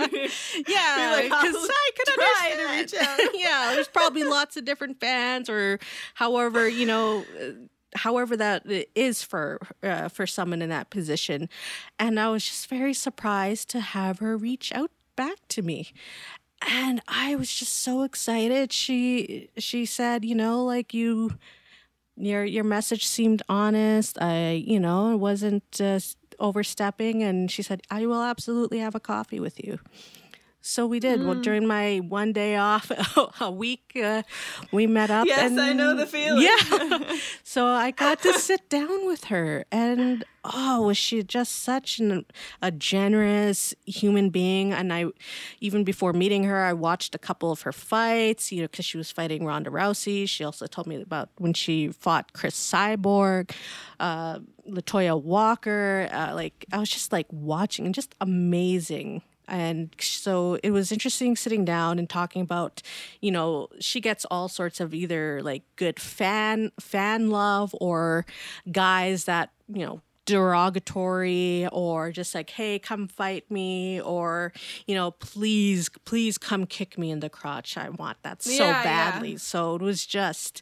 [0.67, 3.29] yeah, because like, I could understand.
[3.35, 5.79] yeah, there's probably lots of different fans, or
[6.15, 7.23] however you know
[7.97, 8.63] however that
[8.95, 11.49] is for uh, for someone in that position.
[11.99, 15.91] And i was just very surprised to have her reach out back to me.
[16.61, 18.71] And i was just so excited.
[18.71, 21.31] She she said you know like you
[22.15, 24.21] your your message seemed honest.
[24.21, 25.99] I you know it wasn't uh,
[26.39, 27.23] overstepping.
[27.23, 29.79] And she said i will absolutely have a coffee with you
[30.67, 31.21] so we did.
[31.21, 31.25] Mm.
[31.25, 32.91] Well, during my one day off
[33.41, 34.23] a week, uh,
[34.73, 35.25] we met up.
[35.25, 36.43] Yes, and, I know the feeling.
[36.43, 37.15] Yeah.
[37.43, 42.25] so I got to sit down with her, and oh, was she just such an,
[42.61, 44.73] a generous human being?
[44.73, 45.05] And I,
[45.61, 48.51] even before meeting her, I watched a couple of her fights.
[48.51, 50.27] You know, because she was fighting Ronda Rousey.
[50.27, 53.51] She also told me about when she fought Cris Cyborg.
[54.01, 54.39] Uh,
[54.69, 60.71] Latoya Walker, uh, like I was just like watching and just amazing and so it
[60.71, 62.81] was interesting sitting down and talking about
[63.21, 68.25] you know she gets all sorts of either like good fan fan love or
[68.71, 74.51] guys that you know derogatory or just like hey come fight me or
[74.85, 77.77] you know please please come kick me in the crotch.
[77.77, 79.31] I want that so yeah, badly.
[79.31, 79.37] Yeah.
[79.37, 80.61] so it was just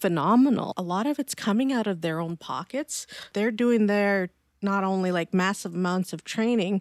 [0.00, 0.74] phenomenal.
[0.76, 3.06] A lot of it's coming out of their own pockets.
[3.32, 4.30] They're doing their
[4.62, 6.80] not only like massive amounts of training,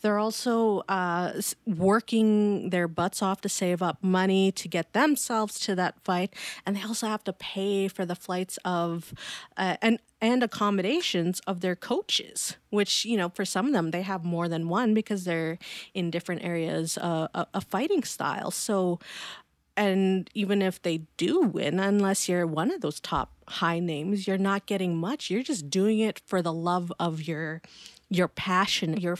[0.00, 1.32] they're also uh,
[1.66, 6.76] working their butts off to save up money to get themselves to that fight, and
[6.76, 9.12] they also have to pay for the flights of
[9.56, 14.02] uh, and and accommodations of their coaches, which you know for some of them they
[14.02, 15.58] have more than one because they're
[15.94, 18.50] in different areas uh, of fighting style.
[18.50, 18.98] So
[19.76, 24.38] and even if they do win, unless you're one of those top high names, you're
[24.38, 25.30] not getting much.
[25.30, 27.62] You're just doing it for the love of your
[28.08, 28.96] your passion.
[28.96, 29.18] You're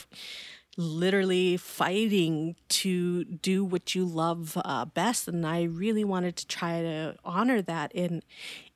[0.77, 6.81] literally fighting to do what you love uh, best, and I really wanted to try
[6.81, 8.23] to honor that in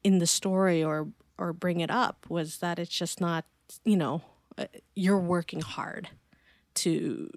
[0.03, 1.07] in the story or
[1.37, 2.25] or bring it up.
[2.29, 3.45] Was that it's just not
[3.83, 4.21] you know
[4.57, 4.65] uh,
[4.95, 6.09] you're working hard
[6.73, 7.29] to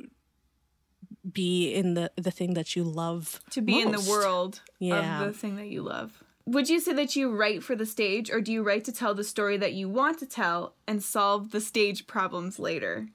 [1.30, 3.84] be in the the thing that you love to be most.
[3.84, 5.20] in the world yeah.
[5.20, 8.30] of the thing that you love would you say that you write for the stage
[8.30, 11.50] or do you write to tell the story that you want to tell and solve
[11.50, 13.08] the stage problems later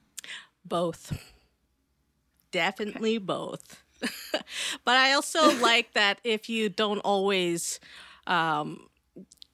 [0.64, 1.18] both
[2.50, 3.24] definitely okay.
[3.24, 3.82] both
[4.84, 7.80] but I also like that if you don't always
[8.26, 8.88] um,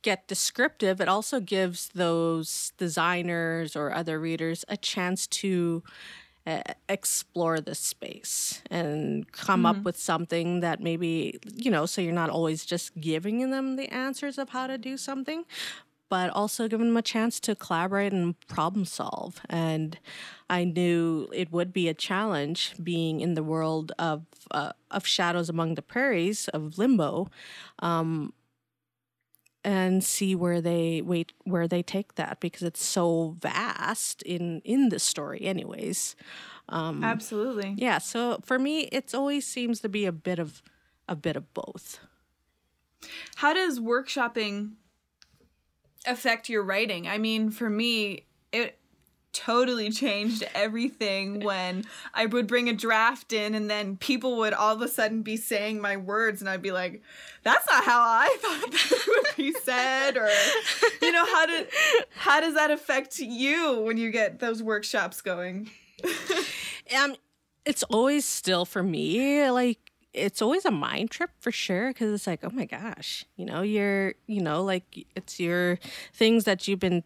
[0.03, 5.83] get descriptive, it also gives those designers or other readers a chance to
[6.89, 9.79] explore this space and come mm-hmm.
[9.79, 13.89] up with something that maybe, you know, so you're not always just giving them the
[13.89, 15.45] answers of how to do something,
[16.09, 19.41] but also giving them a chance to collaborate and problem solve.
[19.51, 19.99] And
[20.49, 25.49] I knew it would be a challenge being in the world of uh, of Shadows
[25.49, 27.29] Among the Prairies of Limbo.
[27.81, 28.33] Um,
[29.67, 34.91] and see where they wait where they take that because it's so vast in in
[34.91, 36.15] the story anyways.
[36.69, 37.75] Um absolutely.
[37.77, 40.63] yeah so for me it always seems to be a bit of
[41.09, 41.99] a bit of both.
[43.35, 44.75] How does workshopping
[46.07, 47.09] affect your writing?
[47.09, 48.79] I mean for me it
[49.37, 51.85] totally changed everything when
[52.15, 55.37] I would bring a draft in and then people would all of a sudden be
[55.37, 57.03] saying my words and I'd be like,
[57.43, 60.31] that's not how I thought that would be said or
[61.03, 61.69] you know how did
[62.17, 65.71] how does that affect you when you get those workshops going?
[66.99, 67.15] um
[67.65, 69.79] it's always still for me like
[70.15, 73.61] it's always a mind trip for sure because it's like oh my gosh you know
[73.61, 75.79] you're you know like it's your
[76.15, 77.03] things that you've been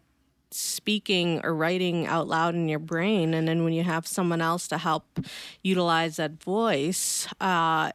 [0.51, 4.67] speaking or writing out loud in your brain and then when you have someone else
[4.67, 5.19] to help
[5.63, 7.91] utilize that voice uh,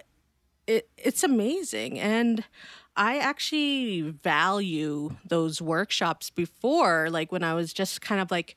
[0.67, 1.99] it, it's amazing.
[1.99, 2.45] And
[2.99, 8.57] i actually value those workshops before like when i was just kind of like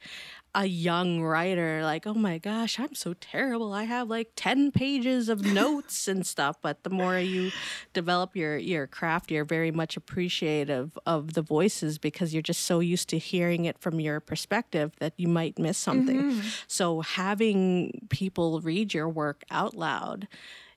[0.55, 3.71] a young writer like oh my gosh i'm so terrible.
[3.71, 6.57] I have like 10 pages of notes and stuff.
[6.61, 7.51] But the more you
[7.93, 12.79] develop your your craft you're very much appreciative of the voices because you're just so
[12.79, 16.19] used to hearing it from your perspective that you might miss something.
[16.19, 16.47] Mm-hmm.
[16.67, 20.27] so having people read your work out loud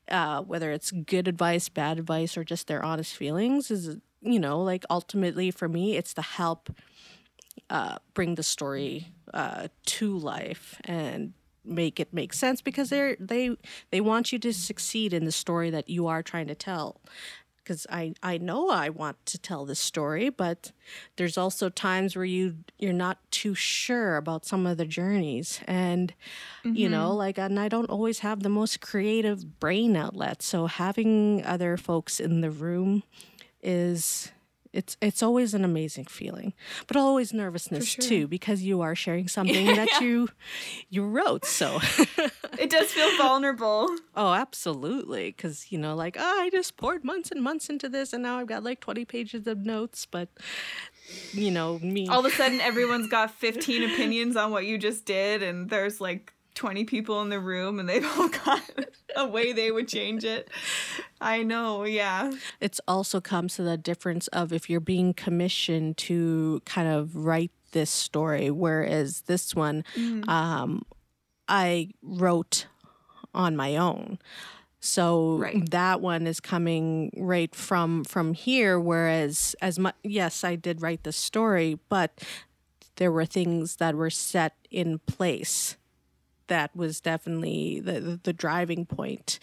[0.09, 4.61] uh, whether it's good advice bad advice or just their honest feelings is you know
[4.61, 6.71] like ultimately for me it's to help
[7.73, 11.33] uh, bring the story uh, to life and
[11.65, 13.57] make it make sense because they're they
[13.91, 17.01] they want you to succeed in the story that you are trying to tell
[17.63, 20.73] because I, I know I want to tell this story, but
[21.17, 26.13] there's also times where you you're not too sure about some of the journeys, and
[26.65, 26.77] mm-hmm.
[26.77, 27.19] you know, mm-hmm.
[27.19, 30.43] like, and I don't always have the most creative brain outlet.
[30.43, 33.05] So having other folks in the room
[33.63, 34.33] is
[34.73, 36.55] it's it's always an amazing feeling,
[36.87, 38.05] but always nervousness sure.
[38.05, 40.01] too because you are sharing something that yeah.
[40.01, 40.29] you
[40.89, 41.45] you wrote.
[41.45, 41.79] So
[42.59, 43.89] it does feel vulnerable.
[44.17, 48.13] Oh, absolutely, because you know, like oh, I just poured months and months into this,
[48.13, 50.29] and now I've got like twenty pages of notes, but
[51.33, 52.09] you know me.
[52.09, 56.01] All of a sudden, everyone's got fifteen opinions on what you just did, and there's
[56.01, 58.63] like 20 people in the room and they've all got
[59.17, 60.49] a way they would change it.
[61.21, 62.33] I know, yeah.
[62.61, 67.53] It's also comes to the difference of if you're being commissioned to kind of write
[67.73, 70.29] this story, whereas this one, mm.
[70.29, 70.85] um,
[71.49, 72.67] I wrote
[73.35, 74.19] on my own.
[74.81, 75.71] So right.
[75.71, 78.81] that one is coming right from from here.
[78.81, 82.21] Whereas as much, yes, I did write the story, but
[82.97, 85.77] there were things that were set in place
[86.53, 89.39] that was definitely the the driving point,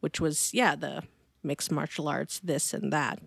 [0.00, 1.02] which was yeah the
[1.42, 3.18] mixed martial arts, this and that,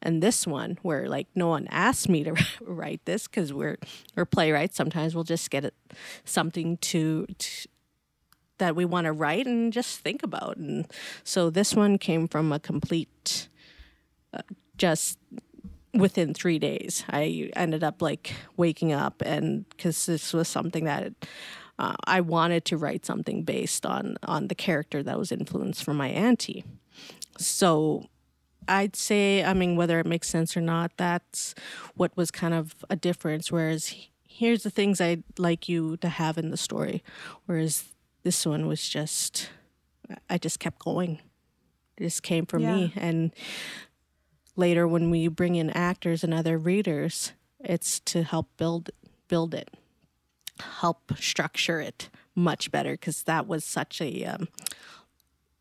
[0.00, 3.76] and this one where like no one asked me to write this because we're
[4.14, 4.76] we're playwrights.
[4.76, 5.74] Sometimes we'll just get
[6.24, 7.68] something to, to
[8.58, 10.86] that we want to write and just think about, and
[11.24, 13.48] so this one came from a complete
[14.32, 14.42] uh,
[14.76, 15.18] just
[15.92, 21.10] within three days i ended up like waking up and because this was something that
[21.78, 25.96] uh, I wanted to write something based on on the character that was influenced from
[25.96, 26.64] my auntie.
[27.38, 28.06] So
[28.68, 31.54] I'd say, I mean, whether it makes sense or not, that's
[31.94, 33.52] what was kind of a difference.
[33.52, 33.94] Whereas
[34.26, 37.02] here's the things I'd like you to have in the story,
[37.46, 39.50] whereas this one was just,
[40.28, 41.20] I just kept going.
[41.96, 42.74] It just came from yeah.
[42.74, 42.92] me.
[42.96, 43.32] And
[44.56, 48.90] later, when we bring in actors and other readers, it's to help build
[49.28, 49.70] build it
[50.60, 54.48] help structure it much better because that was such a um,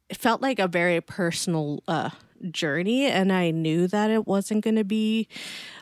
[0.09, 2.09] it felt like a very personal uh,
[2.51, 5.27] journey and i knew that it wasn't going to be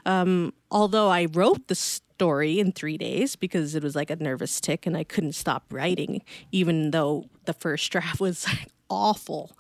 [0.05, 4.61] um, although i wrote the story in three days because it was like a nervous
[4.61, 9.58] tick and i couldn't stop writing even though the first draft was like awful.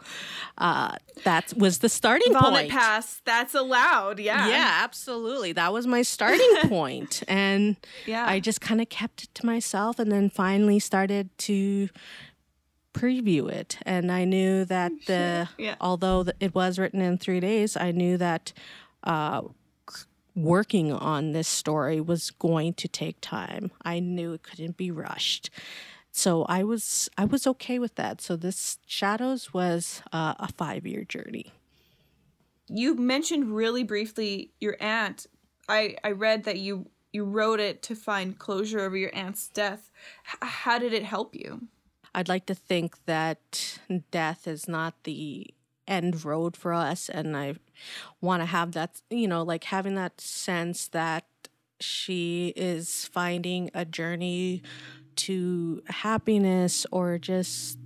[0.57, 2.71] Uh, that was the starting Vomit point.
[2.71, 3.21] pass.
[3.25, 4.19] That's allowed.
[4.19, 4.47] Yeah.
[4.47, 5.51] Yeah, absolutely.
[5.53, 7.23] That was my starting point.
[7.27, 7.75] And
[8.05, 8.25] yeah.
[8.27, 11.89] I just kind of kept it to myself and then finally started to
[12.93, 15.73] preview it and i knew that the Yeah.
[15.81, 18.53] although it was written in three days i knew that
[19.03, 19.41] uh,
[20.35, 25.49] working on this story was going to take time i knew it couldn't be rushed
[26.15, 30.85] so i was i was okay with that so this shadows was uh, a five
[30.85, 31.51] year journey
[32.69, 35.27] You mentioned really briefly your aunt.
[35.67, 39.91] I I read that you you wrote it to find closure over your aunt's death.
[40.27, 41.67] H- how did it help you?
[42.15, 43.79] I'd like to think that
[44.11, 45.53] death is not the
[45.87, 47.09] end road for us.
[47.09, 47.55] And I
[48.21, 51.25] want to have that, you know, like having that sense that
[51.79, 54.61] she is finding a journey
[55.17, 57.79] to happiness or just.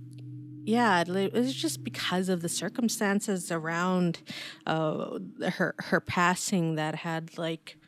[0.64, 4.20] Yeah, it was just because of the circumstances around
[4.66, 5.18] uh,
[5.52, 7.78] her her passing that had like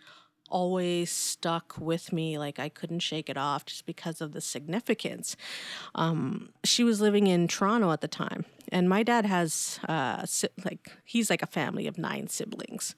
[0.50, 5.36] always stuck with me like i couldn't shake it off just because of the significance
[5.94, 10.24] um, she was living in toronto at the time and my dad has uh,
[10.64, 12.96] like he's like a family of nine siblings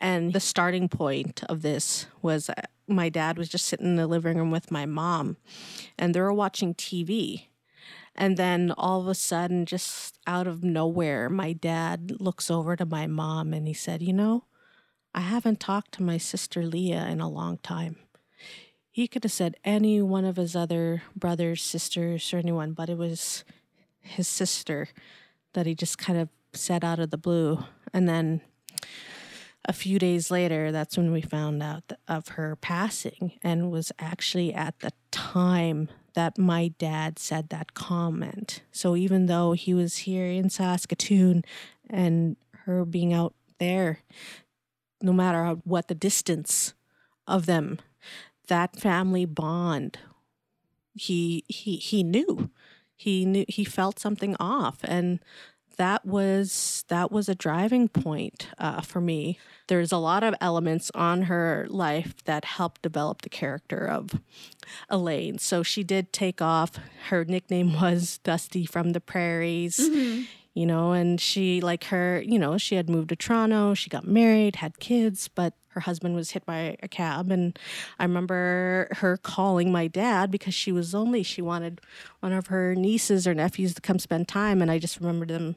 [0.00, 2.54] and the starting point of this was uh,
[2.90, 5.36] my dad was just sitting in the living room with my mom
[5.98, 7.46] and they were watching tv
[8.14, 12.84] and then all of a sudden just out of nowhere my dad looks over to
[12.84, 14.44] my mom and he said you know
[15.12, 17.96] I haven't talked to my sister Leah in a long time.
[18.90, 22.96] He could have said any one of his other brothers, sisters, or anyone, but it
[22.96, 23.44] was
[24.00, 24.88] his sister
[25.52, 27.64] that he just kind of said out of the blue.
[27.92, 28.40] And then
[29.64, 34.54] a few days later, that's when we found out of her passing, and was actually
[34.54, 38.62] at the time that my dad said that comment.
[38.72, 41.44] So even though he was here in Saskatoon
[41.88, 44.00] and her being out there,
[45.02, 46.74] no matter what the distance
[47.26, 47.78] of them,
[48.48, 49.98] that family bond,
[50.94, 52.50] he he he knew,
[52.96, 55.20] he knew he felt something off, and
[55.80, 59.38] that was that was a driving point uh, for me.
[59.68, 64.10] There's a lot of elements on her life that helped develop the character of
[64.90, 65.38] Elaine.
[65.38, 66.72] So she did take off.
[67.08, 69.80] Her nickname was Dusty from the Prairies
[70.52, 74.04] you know, and she, like her, you know, she had moved to Toronto, she got
[74.04, 77.30] married, had kids, but her husband was hit by a cab.
[77.30, 77.58] And
[77.98, 81.22] I remember her calling my dad because she was lonely.
[81.22, 81.80] She wanted
[82.20, 84.62] one of her nieces or nephews to come spend time.
[84.62, 85.56] And I just remember them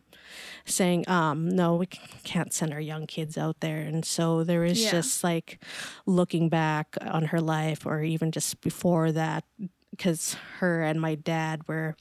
[0.66, 3.80] saying, um, no, we can't send our young kids out there.
[3.80, 4.92] And so there is Yeah.
[4.92, 5.64] just like
[6.06, 9.44] looking back on her life or even just before that,
[9.92, 11.96] because her and my dad were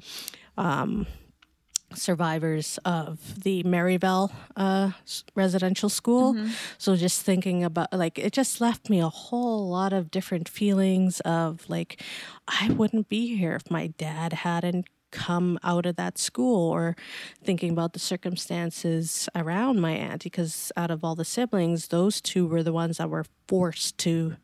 [1.94, 4.92] survivors of the Marieval uh,
[5.34, 6.34] residential school.
[6.78, 11.20] So just thinking about like it just left me a whole lot of different feelings
[11.20, 12.02] of like
[12.48, 16.96] I wouldn't be here if my dad hadn't come out of that school or
[17.44, 22.46] thinking about the circumstances around my auntie because out of all the siblings those two
[22.46, 24.36] were the ones that were forced to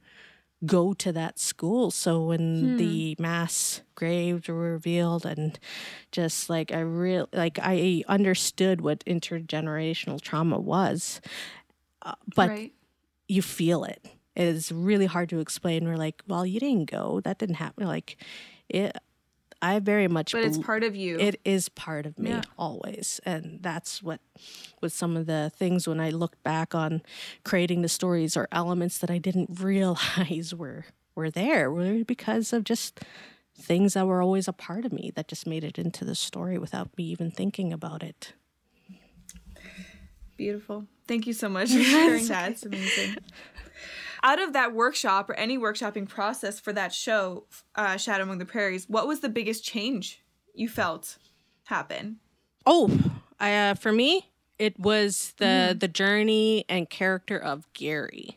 [0.66, 1.90] go to that school.
[1.90, 5.59] So when the mass graves were revealed and
[6.11, 11.20] just like I real like I understood what intergenerational trauma was.
[12.02, 12.72] Uh, but right.
[13.28, 14.04] you feel it.
[14.34, 15.86] It is really hard to explain.
[15.86, 17.20] We're like, well, you didn't go.
[17.24, 17.86] That didn't happen.
[17.86, 18.16] Like
[18.68, 18.96] it
[19.61, 21.18] I very much But it's part of you.
[21.18, 22.42] it is part of me Yeah.
[22.56, 23.20] always.
[23.24, 24.20] And that's what
[24.80, 27.02] was some of the things when I look back on
[27.44, 30.84] creating the stories or elements that I didn't realize were
[31.16, 33.00] were there were because of just
[33.61, 36.59] things that were always a part of me that just made it into the story
[36.59, 38.34] without me even thinking about it.
[40.36, 40.86] Beautiful.
[41.09, 42.52] Thank you so much for sharing that.
[42.52, 43.16] It's amazing.
[44.23, 47.45] Out of that workshop or any workshopping process for that show,
[47.75, 50.23] uh, Shadow Among the Prairies, what was the biggest change
[50.55, 51.19] you felt
[51.64, 52.19] happen?
[52.66, 52.91] Oh,
[53.41, 58.35] I, uh, for me, it was the the journey and character of Gary.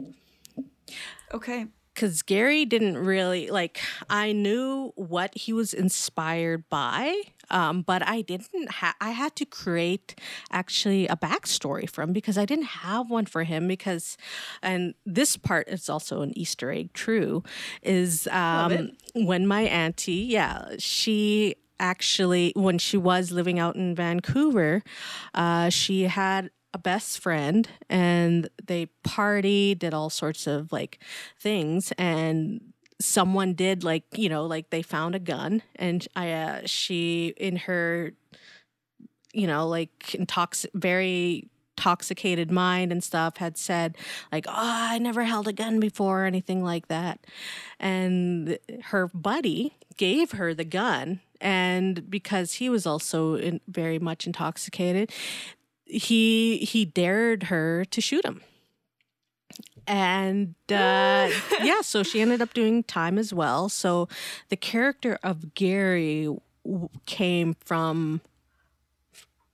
[1.33, 1.67] Okay.
[1.93, 3.79] because Gary didn't really like.
[4.09, 7.15] I knew what he was inspired by,
[7.51, 8.71] um, but I didn't.
[8.71, 10.15] Ha- I had to create
[10.51, 13.67] actually a backstory for him because I didn't have one for him.
[13.67, 14.17] Because,
[14.61, 16.93] and this part is also an Easter egg.
[16.93, 17.43] True,
[17.83, 24.83] is um, when my auntie, yeah, she actually when she was living out in Vancouver,
[25.33, 30.99] uh, she had a best friend and they partied, did all sorts of like
[31.37, 32.70] things and
[33.01, 37.57] someone did like, you know, like they found a gun and I uh, she in
[37.57, 38.13] her
[39.33, 43.97] you know, like intox very intoxicated mind and stuff had said
[44.31, 47.25] like oh i never held a gun before or anything like that.
[47.79, 54.27] And her buddy gave her the gun and because he was also in, very much
[54.27, 55.11] intoxicated
[55.85, 58.41] he he dared her to shoot him
[59.87, 61.29] and uh,
[61.63, 63.69] yeah so she ended up doing time as well.
[63.69, 64.07] So
[64.49, 66.27] the character of gary
[66.65, 68.21] w- came from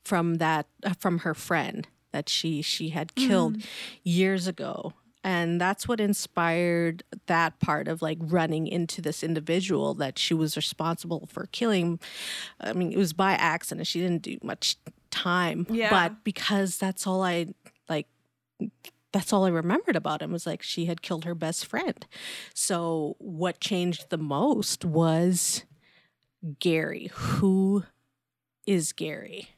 [0.04, 3.58] from that uh, from her friend that she she had killed
[4.04, 4.94] years ago.
[5.24, 10.56] And that's what inspired that part of like running into this individual that she was
[10.56, 12.00] responsible for killing.
[12.62, 13.88] I mean it was by accident.
[13.88, 14.78] She didn't do much
[15.10, 15.68] time.
[15.70, 15.90] Yeah.
[15.90, 17.48] but because that's all i
[17.90, 18.08] like
[19.12, 22.06] that's all I remembered about him was like she had killed her best friend.
[22.54, 25.64] So what changed the most was
[26.60, 27.10] Gary.
[27.14, 27.84] Who
[28.66, 29.50] is Gary?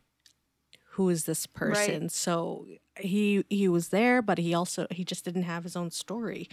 [0.92, 2.10] Who is this person?
[2.10, 2.66] So
[2.98, 6.50] he he was there, but he also he just didn't have his own story,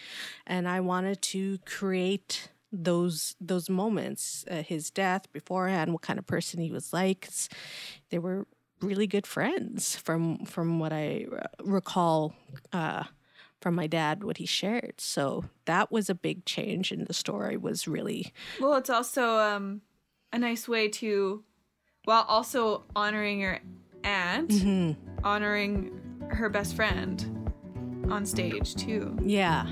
[0.47, 6.27] and I wanted to create those those moments, uh, his death beforehand, what kind of
[6.27, 7.29] person he was like.
[8.11, 8.47] They were
[8.81, 12.35] really good friends from from what I uh, recall
[12.73, 13.05] uh,
[13.61, 15.01] from my dad what he shared.
[15.01, 17.57] So that was a big change in the story.
[17.57, 19.81] Was really Well, it's also um,
[20.33, 21.43] a nice way to,
[22.05, 23.61] while also honoring your
[24.05, 24.53] aunt,
[25.25, 25.91] honoring
[26.29, 27.51] her best friend
[28.11, 29.17] on stage too.
[29.25, 29.67] yeah.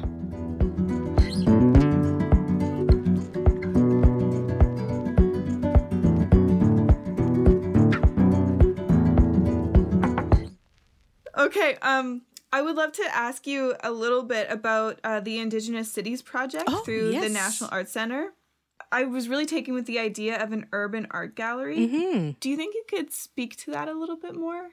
[11.56, 15.90] Okay, um, I would love to ask you a little bit about uh, the Indigenous
[15.90, 17.28] Cities Project Oh, through the.
[17.28, 18.32] National Arts Center.
[18.90, 21.78] I was really taken with the idea of an urban art gallery.
[21.78, 22.30] Mm-hmm.
[22.40, 24.70] Do you think you could speak to that a little bit more?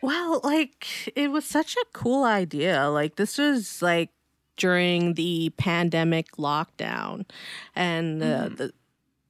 [0.00, 2.88] Well, like it was such a cool idea.
[2.88, 4.10] Like this was like
[4.56, 7.26] during the pandemic lockdown,
[7.76, 8.72] and uh, the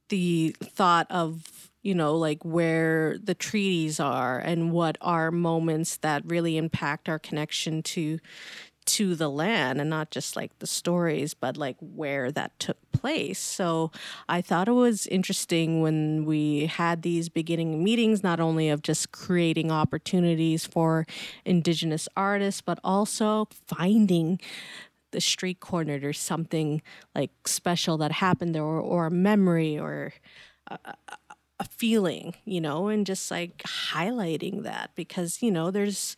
[0.09, 1.43] the thought of
[1.83, 7.19] you know like where the treaties are and what are moments that really impact our
[7.19, 8.19] connection to
[8.85, 13.39] to the land and not just like the stories but like where that took place.
[13.39, 13.91] So
[14.29, 19.11] i thought it was interesting when we had these beginning meetings not only of just
[19.11, 21.05] creating opportunities for
[21.45, 24.39] indigenous artists but also finding
[25.11, 26.81] the street corner there's something
[27.13, 30.13] like special that happened there or, or a memory or
[30.67, 30.95] a
[31.63, 36.15] feeling, you know, and just like highlighting that because, you know, there's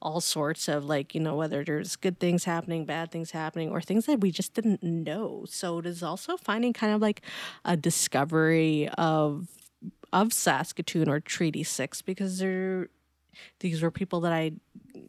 [0.00, 3.80] all sorts of like, you know, whether there's good things happening, bad things happening, or
[3.80, 5.44] things that we just didn't know.
[5.48, 7.22] So it is also finding kind of like
[7.64, 9.48] a discovery of
[10.12, 12.88] of Saskatoon or Treaty Six because they're
[13.60, 14.52] these were people that I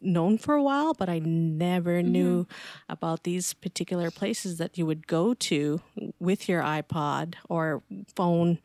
[0.00, 2.12] known for a while, but I never mm-hmm.
[2.12, 2.46] knew
[2.88, 5.80] about these particular places that you would go to
[6.18, 7.82] with your iPod or
[8.14, 8.58] phone,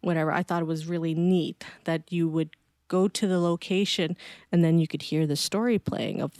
[0.00, 0.32] whatever.
[0.32, 2.50] I thought it was really neat that you would
[2.88, 4.16] go to the location
[4.52, 6.32] and then you could hear the story playing of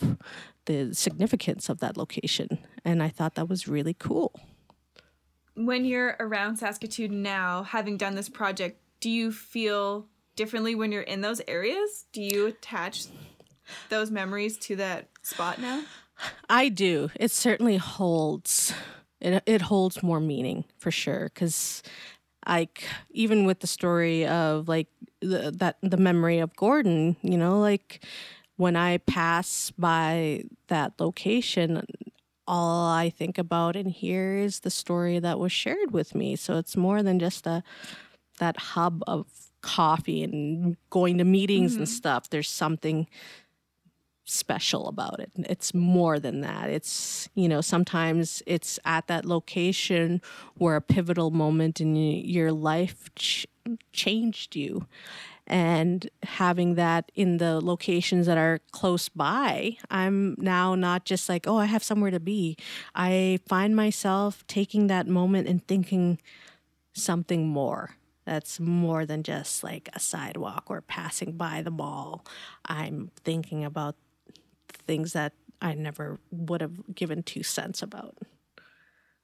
[0.67, 2.59] the significance of that location.
[2.85, 4.33] And I thought that was really cool.
[5.55, 11.03] When you're around Saskatoon now, having done this project, do you feel differently when you're
[11.03, 12.07] in those areas?
[12.13, 13.07] Do you attach
[13.89, 15.83] those memories to that spot now?
[16.49, 17.11] I do.
[17.17, 18.73] It certainly holds.
[19.21, 21.31] It it holds more meaning for sure.
[21.33, 21.83] Because,
[22.47, 24.89] like, even with the story of like
[25.21, 28.05] the, that the memory of Gordon, you know, like
[28.57, 31.83] when I pass by that location,
[32.47, 36.37] all I think about and hear is the story that was shared with me.
[36.37, 37.63] So it's more than just a
[38.39, 39.27] that hub of
[39.63, 41.93] coffee and going to meetings and mm-hmm.
[41.93, 42.31] stuff.
[42.31, 43.09] There's something
[44.27, 45.31] special about it.
[45.37, 46.69] It's more than that.
[46.69, 50.21] It's, you know, sometimes it's at that location
[50.57, 53.47] where a pivotal moment in your life ch-
[53.93, 54.87] changed you.
[55.47, 61.47] And having that in the locations that are close by, I'm now not just like,
[61.47, 62.57] oh, I have somewhere to be.
[62.97, 66.19] I find myself taking that moment and thinking
[66.95, 67.95] something more.
[68.25, 72.27] That's more than just like a sidewalk or passing by the mall.
[72.65, 73.95] I'm thinking about
[74.87, 78.17] things that I never would have given two cents about.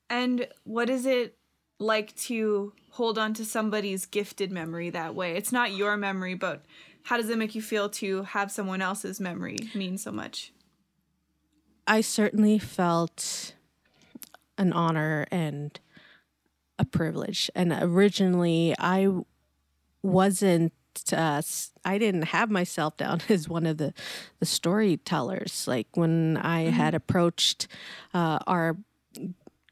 [0.09, 1.39] And what is it
[1.79, 5.37] like to hold on to somebody's gifted memory that way?
[5.37, 6.65] It's not your memory, but
[7.05, 10.53] how does it make you feel to have someone else's memory mean so much?
[11.87, 13.55] I certainly felt
[14.57, 15.79] an honor and
[16.79, 17.51] a privilege.
[17.55, 19.09] And originally, I
[20.03, 20.73] wasn't
[21.13, 21.43] uh,
[21.85, 23.93] I didn't have myself down as one of the
[24.39, 25.67] the storytellers.
[25.67, 27.69] Like when I had approached
[28.15, 28.77] uh, our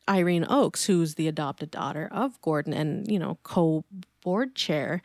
[0.09, 3.85] Irene Oakes, who's the adopted daughter of Gordon and you know co
[4.23, 5.03] board chair,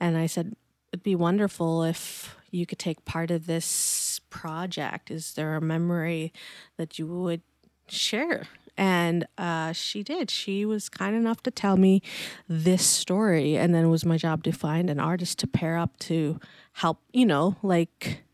[0.00, 0.54] and I said
[0.92, 5.10] it'd be wonderful if you could take part of this project.
[5.10, 6.32] Is there a memory
[6.76, 7.42] that you would
[7.88, 8.46] share?
[8.76, 10.30] And uh, she did.
[10.30, 12.02] She was kind enough to tell me
[12.48, 15.96] this story, and then it was my job to find an artist to pair up
[16.00, 16.40] to
[16.72, 18.24] help, you know, like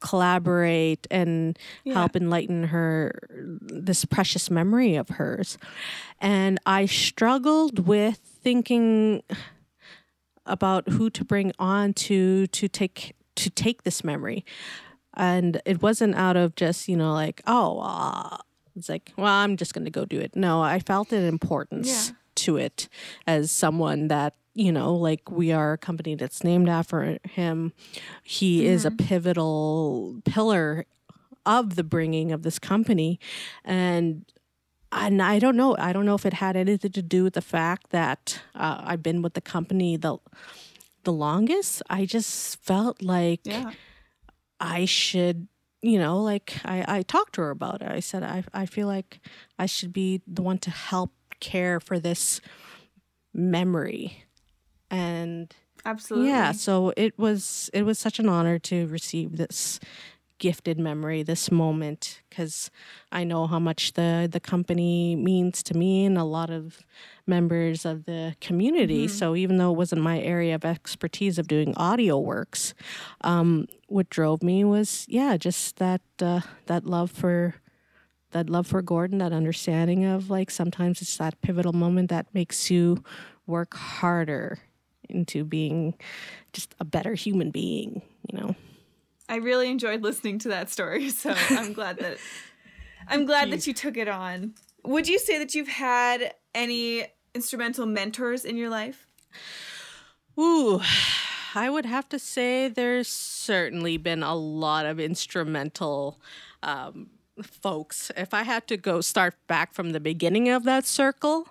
[0.00, 3.12] collaborate and help enlighten her
[3.60, 5.58] this precious memory of hers.
[6.20, 9.22] And I struggled with thinking
[10.46, 14.44] about who to bring on to to take to take this memory.
[15.14, 18.38] And it wasn't out of just, you know, like, oh, uh,
[18.76, 20.34] it's like, well, I'm just going to go do it.
[20.36, 22.14] No, I felt an importance Yeah.
[22.36, 22.88] to it
[23.26, 27.72] as someone that, you know, like we are a company that's named after him.
[28.22, 30.86] He is a pivotal pillar
[31.46, 33.18] of the bringing of this company.
[33.64, 34.24] And
[34.92, 35.76] and I don't know.
[35.78, 39.02] I don't know if it had anything to do with the fact that uh, I've
[39.04, 40.18] been with the company the
[41.04, 41.80] the longest.
[41.88, 43.70] I just felt like Yeah.
[44.58, 45.48] I should,
[45.82, 47.90] you know, like I, I talked to her about it.
[47.90, 49.20] I said, I, I feel like
[49.58, 52.40] I should be the one to help care for this
[53.32, 54.24] memory.
[54.90, 55.54] And
[55.84, 56.28] Absolutely.
[56.28, 59.80] yeah, so it was it was such an honor to receive this
[60.40, 62.70] gifted memory, this moment, because
[63.12, 66.80] I know how much the the company means to me and a lot of
[67.26, 69.06] members of the community.
[69.06, 72.74] So even though it wasn't my area of expertise of doing audio works,
[73.20, 77.54] um, what drove me was yeah, just that uh, that love for
[78.32, 82.70] that love for Gordon, that understanding of like sometimes it's that pivotal moment that makes
[82.70, 83.04] you
[83.46, 84.58] work harder
[85.08, 85.94] into being
[86.52, 88.56] just a better human being, you know.
[89.30, 92.18] I really enjoyed listening to that story, so I'm glad that
[93.06, 94.54] I'm glad that you took it on.
[94.84, 99.06] Would you say that you've had any instrumental mentors in your life?
[100.38, 100.80] Ooh,
[101.54, 106.20] I would have to say there's certainly been a lot of instrumental
[106.62, 107.10] um,
[107.40, 108.10] folks.
[108.16, 111.48] If I had to go start back from the beginning of that circle,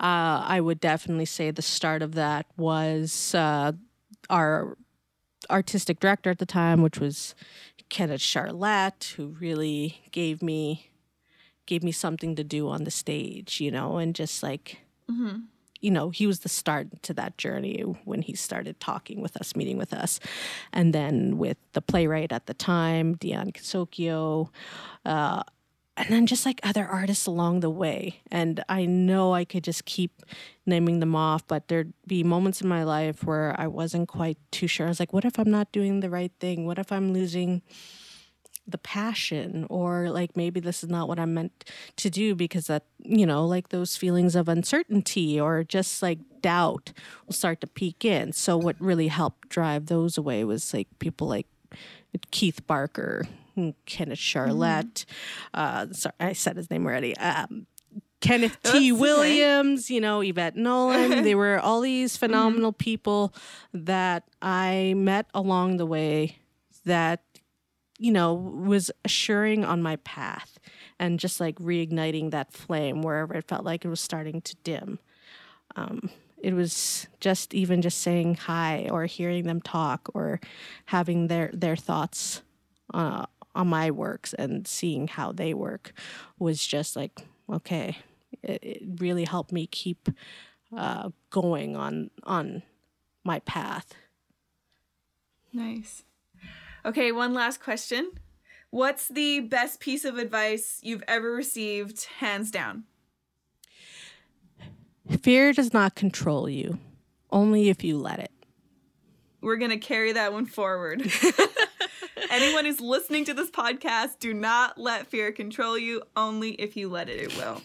[0.00, 3.72] uh, I would definitely say the start of that was uh,
[4.30, 4.76] our
[5.50, 7.34] artistic director at the time, which was
[7.90, 10.90] Kennetch Charlette, who really gave me
[11.66, 14.78] gave me something to do on the stage, you know, and just like
[15.80, 19.54] you know, he was the start to that journey when he started talking with us,
[19.54, 20.18] meeting with us.
[20.72, 24.48] And then with the playwright at the time, Dion Kisokio,
[25.04, 25.42] uh,
[25.96, 28.20] and then just like other artists along the way.
[28.30, 30.22] And I know I could just keep
[30.66, 34.66] naming them off, but there'd be moments in my life where I wasn't quite too
[34.66, 34.86] sure.
[34.86, 36.66] I was like, what if I'm not doing the right thing?
[36.66, 37.62] What if I'm losing
[38.68, 42.84] the passion or like maybe this is not what I'm meant to do because that
[42.98, 46.92] you know like those feelings of uncertainty or just like doubt
[47.26, 51.28] will start to peek in so what really helped drive those away was like people
[51.28, 51.46] like
[52.32, 53.24] Keith Barker
[53.86, 55.04] Kennetch Charlette
[55.54, 57.66] uh sorry I said his name already um
[58.20, 58.92] Kenneth That's T.
[58.92, 59.00] okay.
[59.00, 61.10] Williams, you know, Yvette Nolan.
[61.22, 63.34] they were all these phenomenal people
[63.74, 66.38] that I met along the way
[66.86, 67.22] that
[67.98, 70.58] you know, was assuring on my path
[70.98, 74.98] and just like reigniting that flame wherever it felt like it was starting to dim.
[75.76, 80.40] Um, it was just even just saying hi or hearing them talk or
[80.86, 82.42] having their their thoughts
[82.94, 83.26] uh,
[83.56, 85.92] on my works and seeing how they work
[86.38, 87.98] was just like okay.
[88.42, 90.08] It, it really helped me keep
[90.76, 92.62] uh, going on on
[93.24, 93.94] my path.
[95.52, 96.04] Nice.
[96.84, 98.12] Okay, one last question.
[98.70, 102.84] What's the best piece of advice you've ever received, hands down?
[105.22, 106.78] Fear does not control you,
[107.30, 108.32] only if you let it.
[109.40, 111.10] We're going to carry that one forward.
[112.30, 116.02] Anyone who's listening to this podcast, do not let fear control you.
[116.16, 117.62] Only if you let it, it will.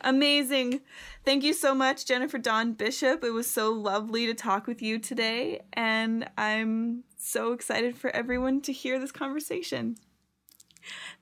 [0.00, 0.80] Amazing.
[1.24, 3.24] Thank you so much, Jennifer Dawn Bishop.
[3.24, 5.62] It was so lovely to talk with you today.
[5.72, 9.96] And I'm so excited for everyone to hear this conversation.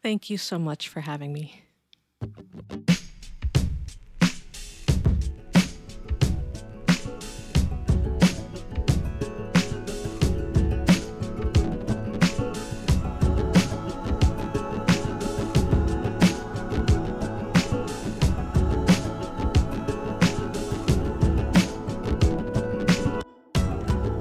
[0.02, 1.62] Thank you so much for having me.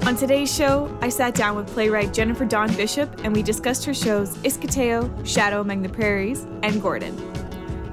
[0.06, 3.94] On today's show, I sat down with playwright Jennifer Dawn Bishop and we discussed her
[3.94, 7.14] shows Iskateo, Shadow Among the Prairies, and Gordon.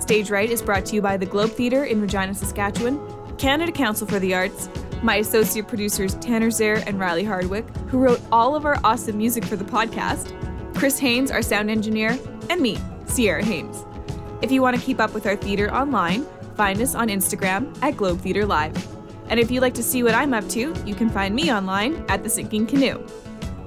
[0.02, 3.00] Stage Write is brought to you by the Globe Theatre in Regina, Saskatchewan,
[3.38, 4.68] Canada Council for the Arts,
[5.02, 9.46] my associate producers Tanner Zare and Riley Hardwick, who wrote all of our awesome music
[9.46, 10.36] for the podcast,
[10.76, 13.86] Chris Haynes, our sound engineer, and me, Sierra Haynes.
[14.42, 16.26] If you want to keep up with our theater online,
[16.58, 19.01] find us on Instagram at Globe Theatre Live.
[19.32, 22.06] And if you'd like to see what I'm up to, you can find me online
[22.10, 23.02] at The Sinking Canoe.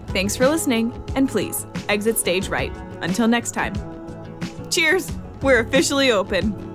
[0.09, 2.71] Thanks for listening, and please exit stage right.
[3.01, 3.73] Until next time.
[4.71, 5.11] Cheers!
[5.41, 6.74] We're officially open.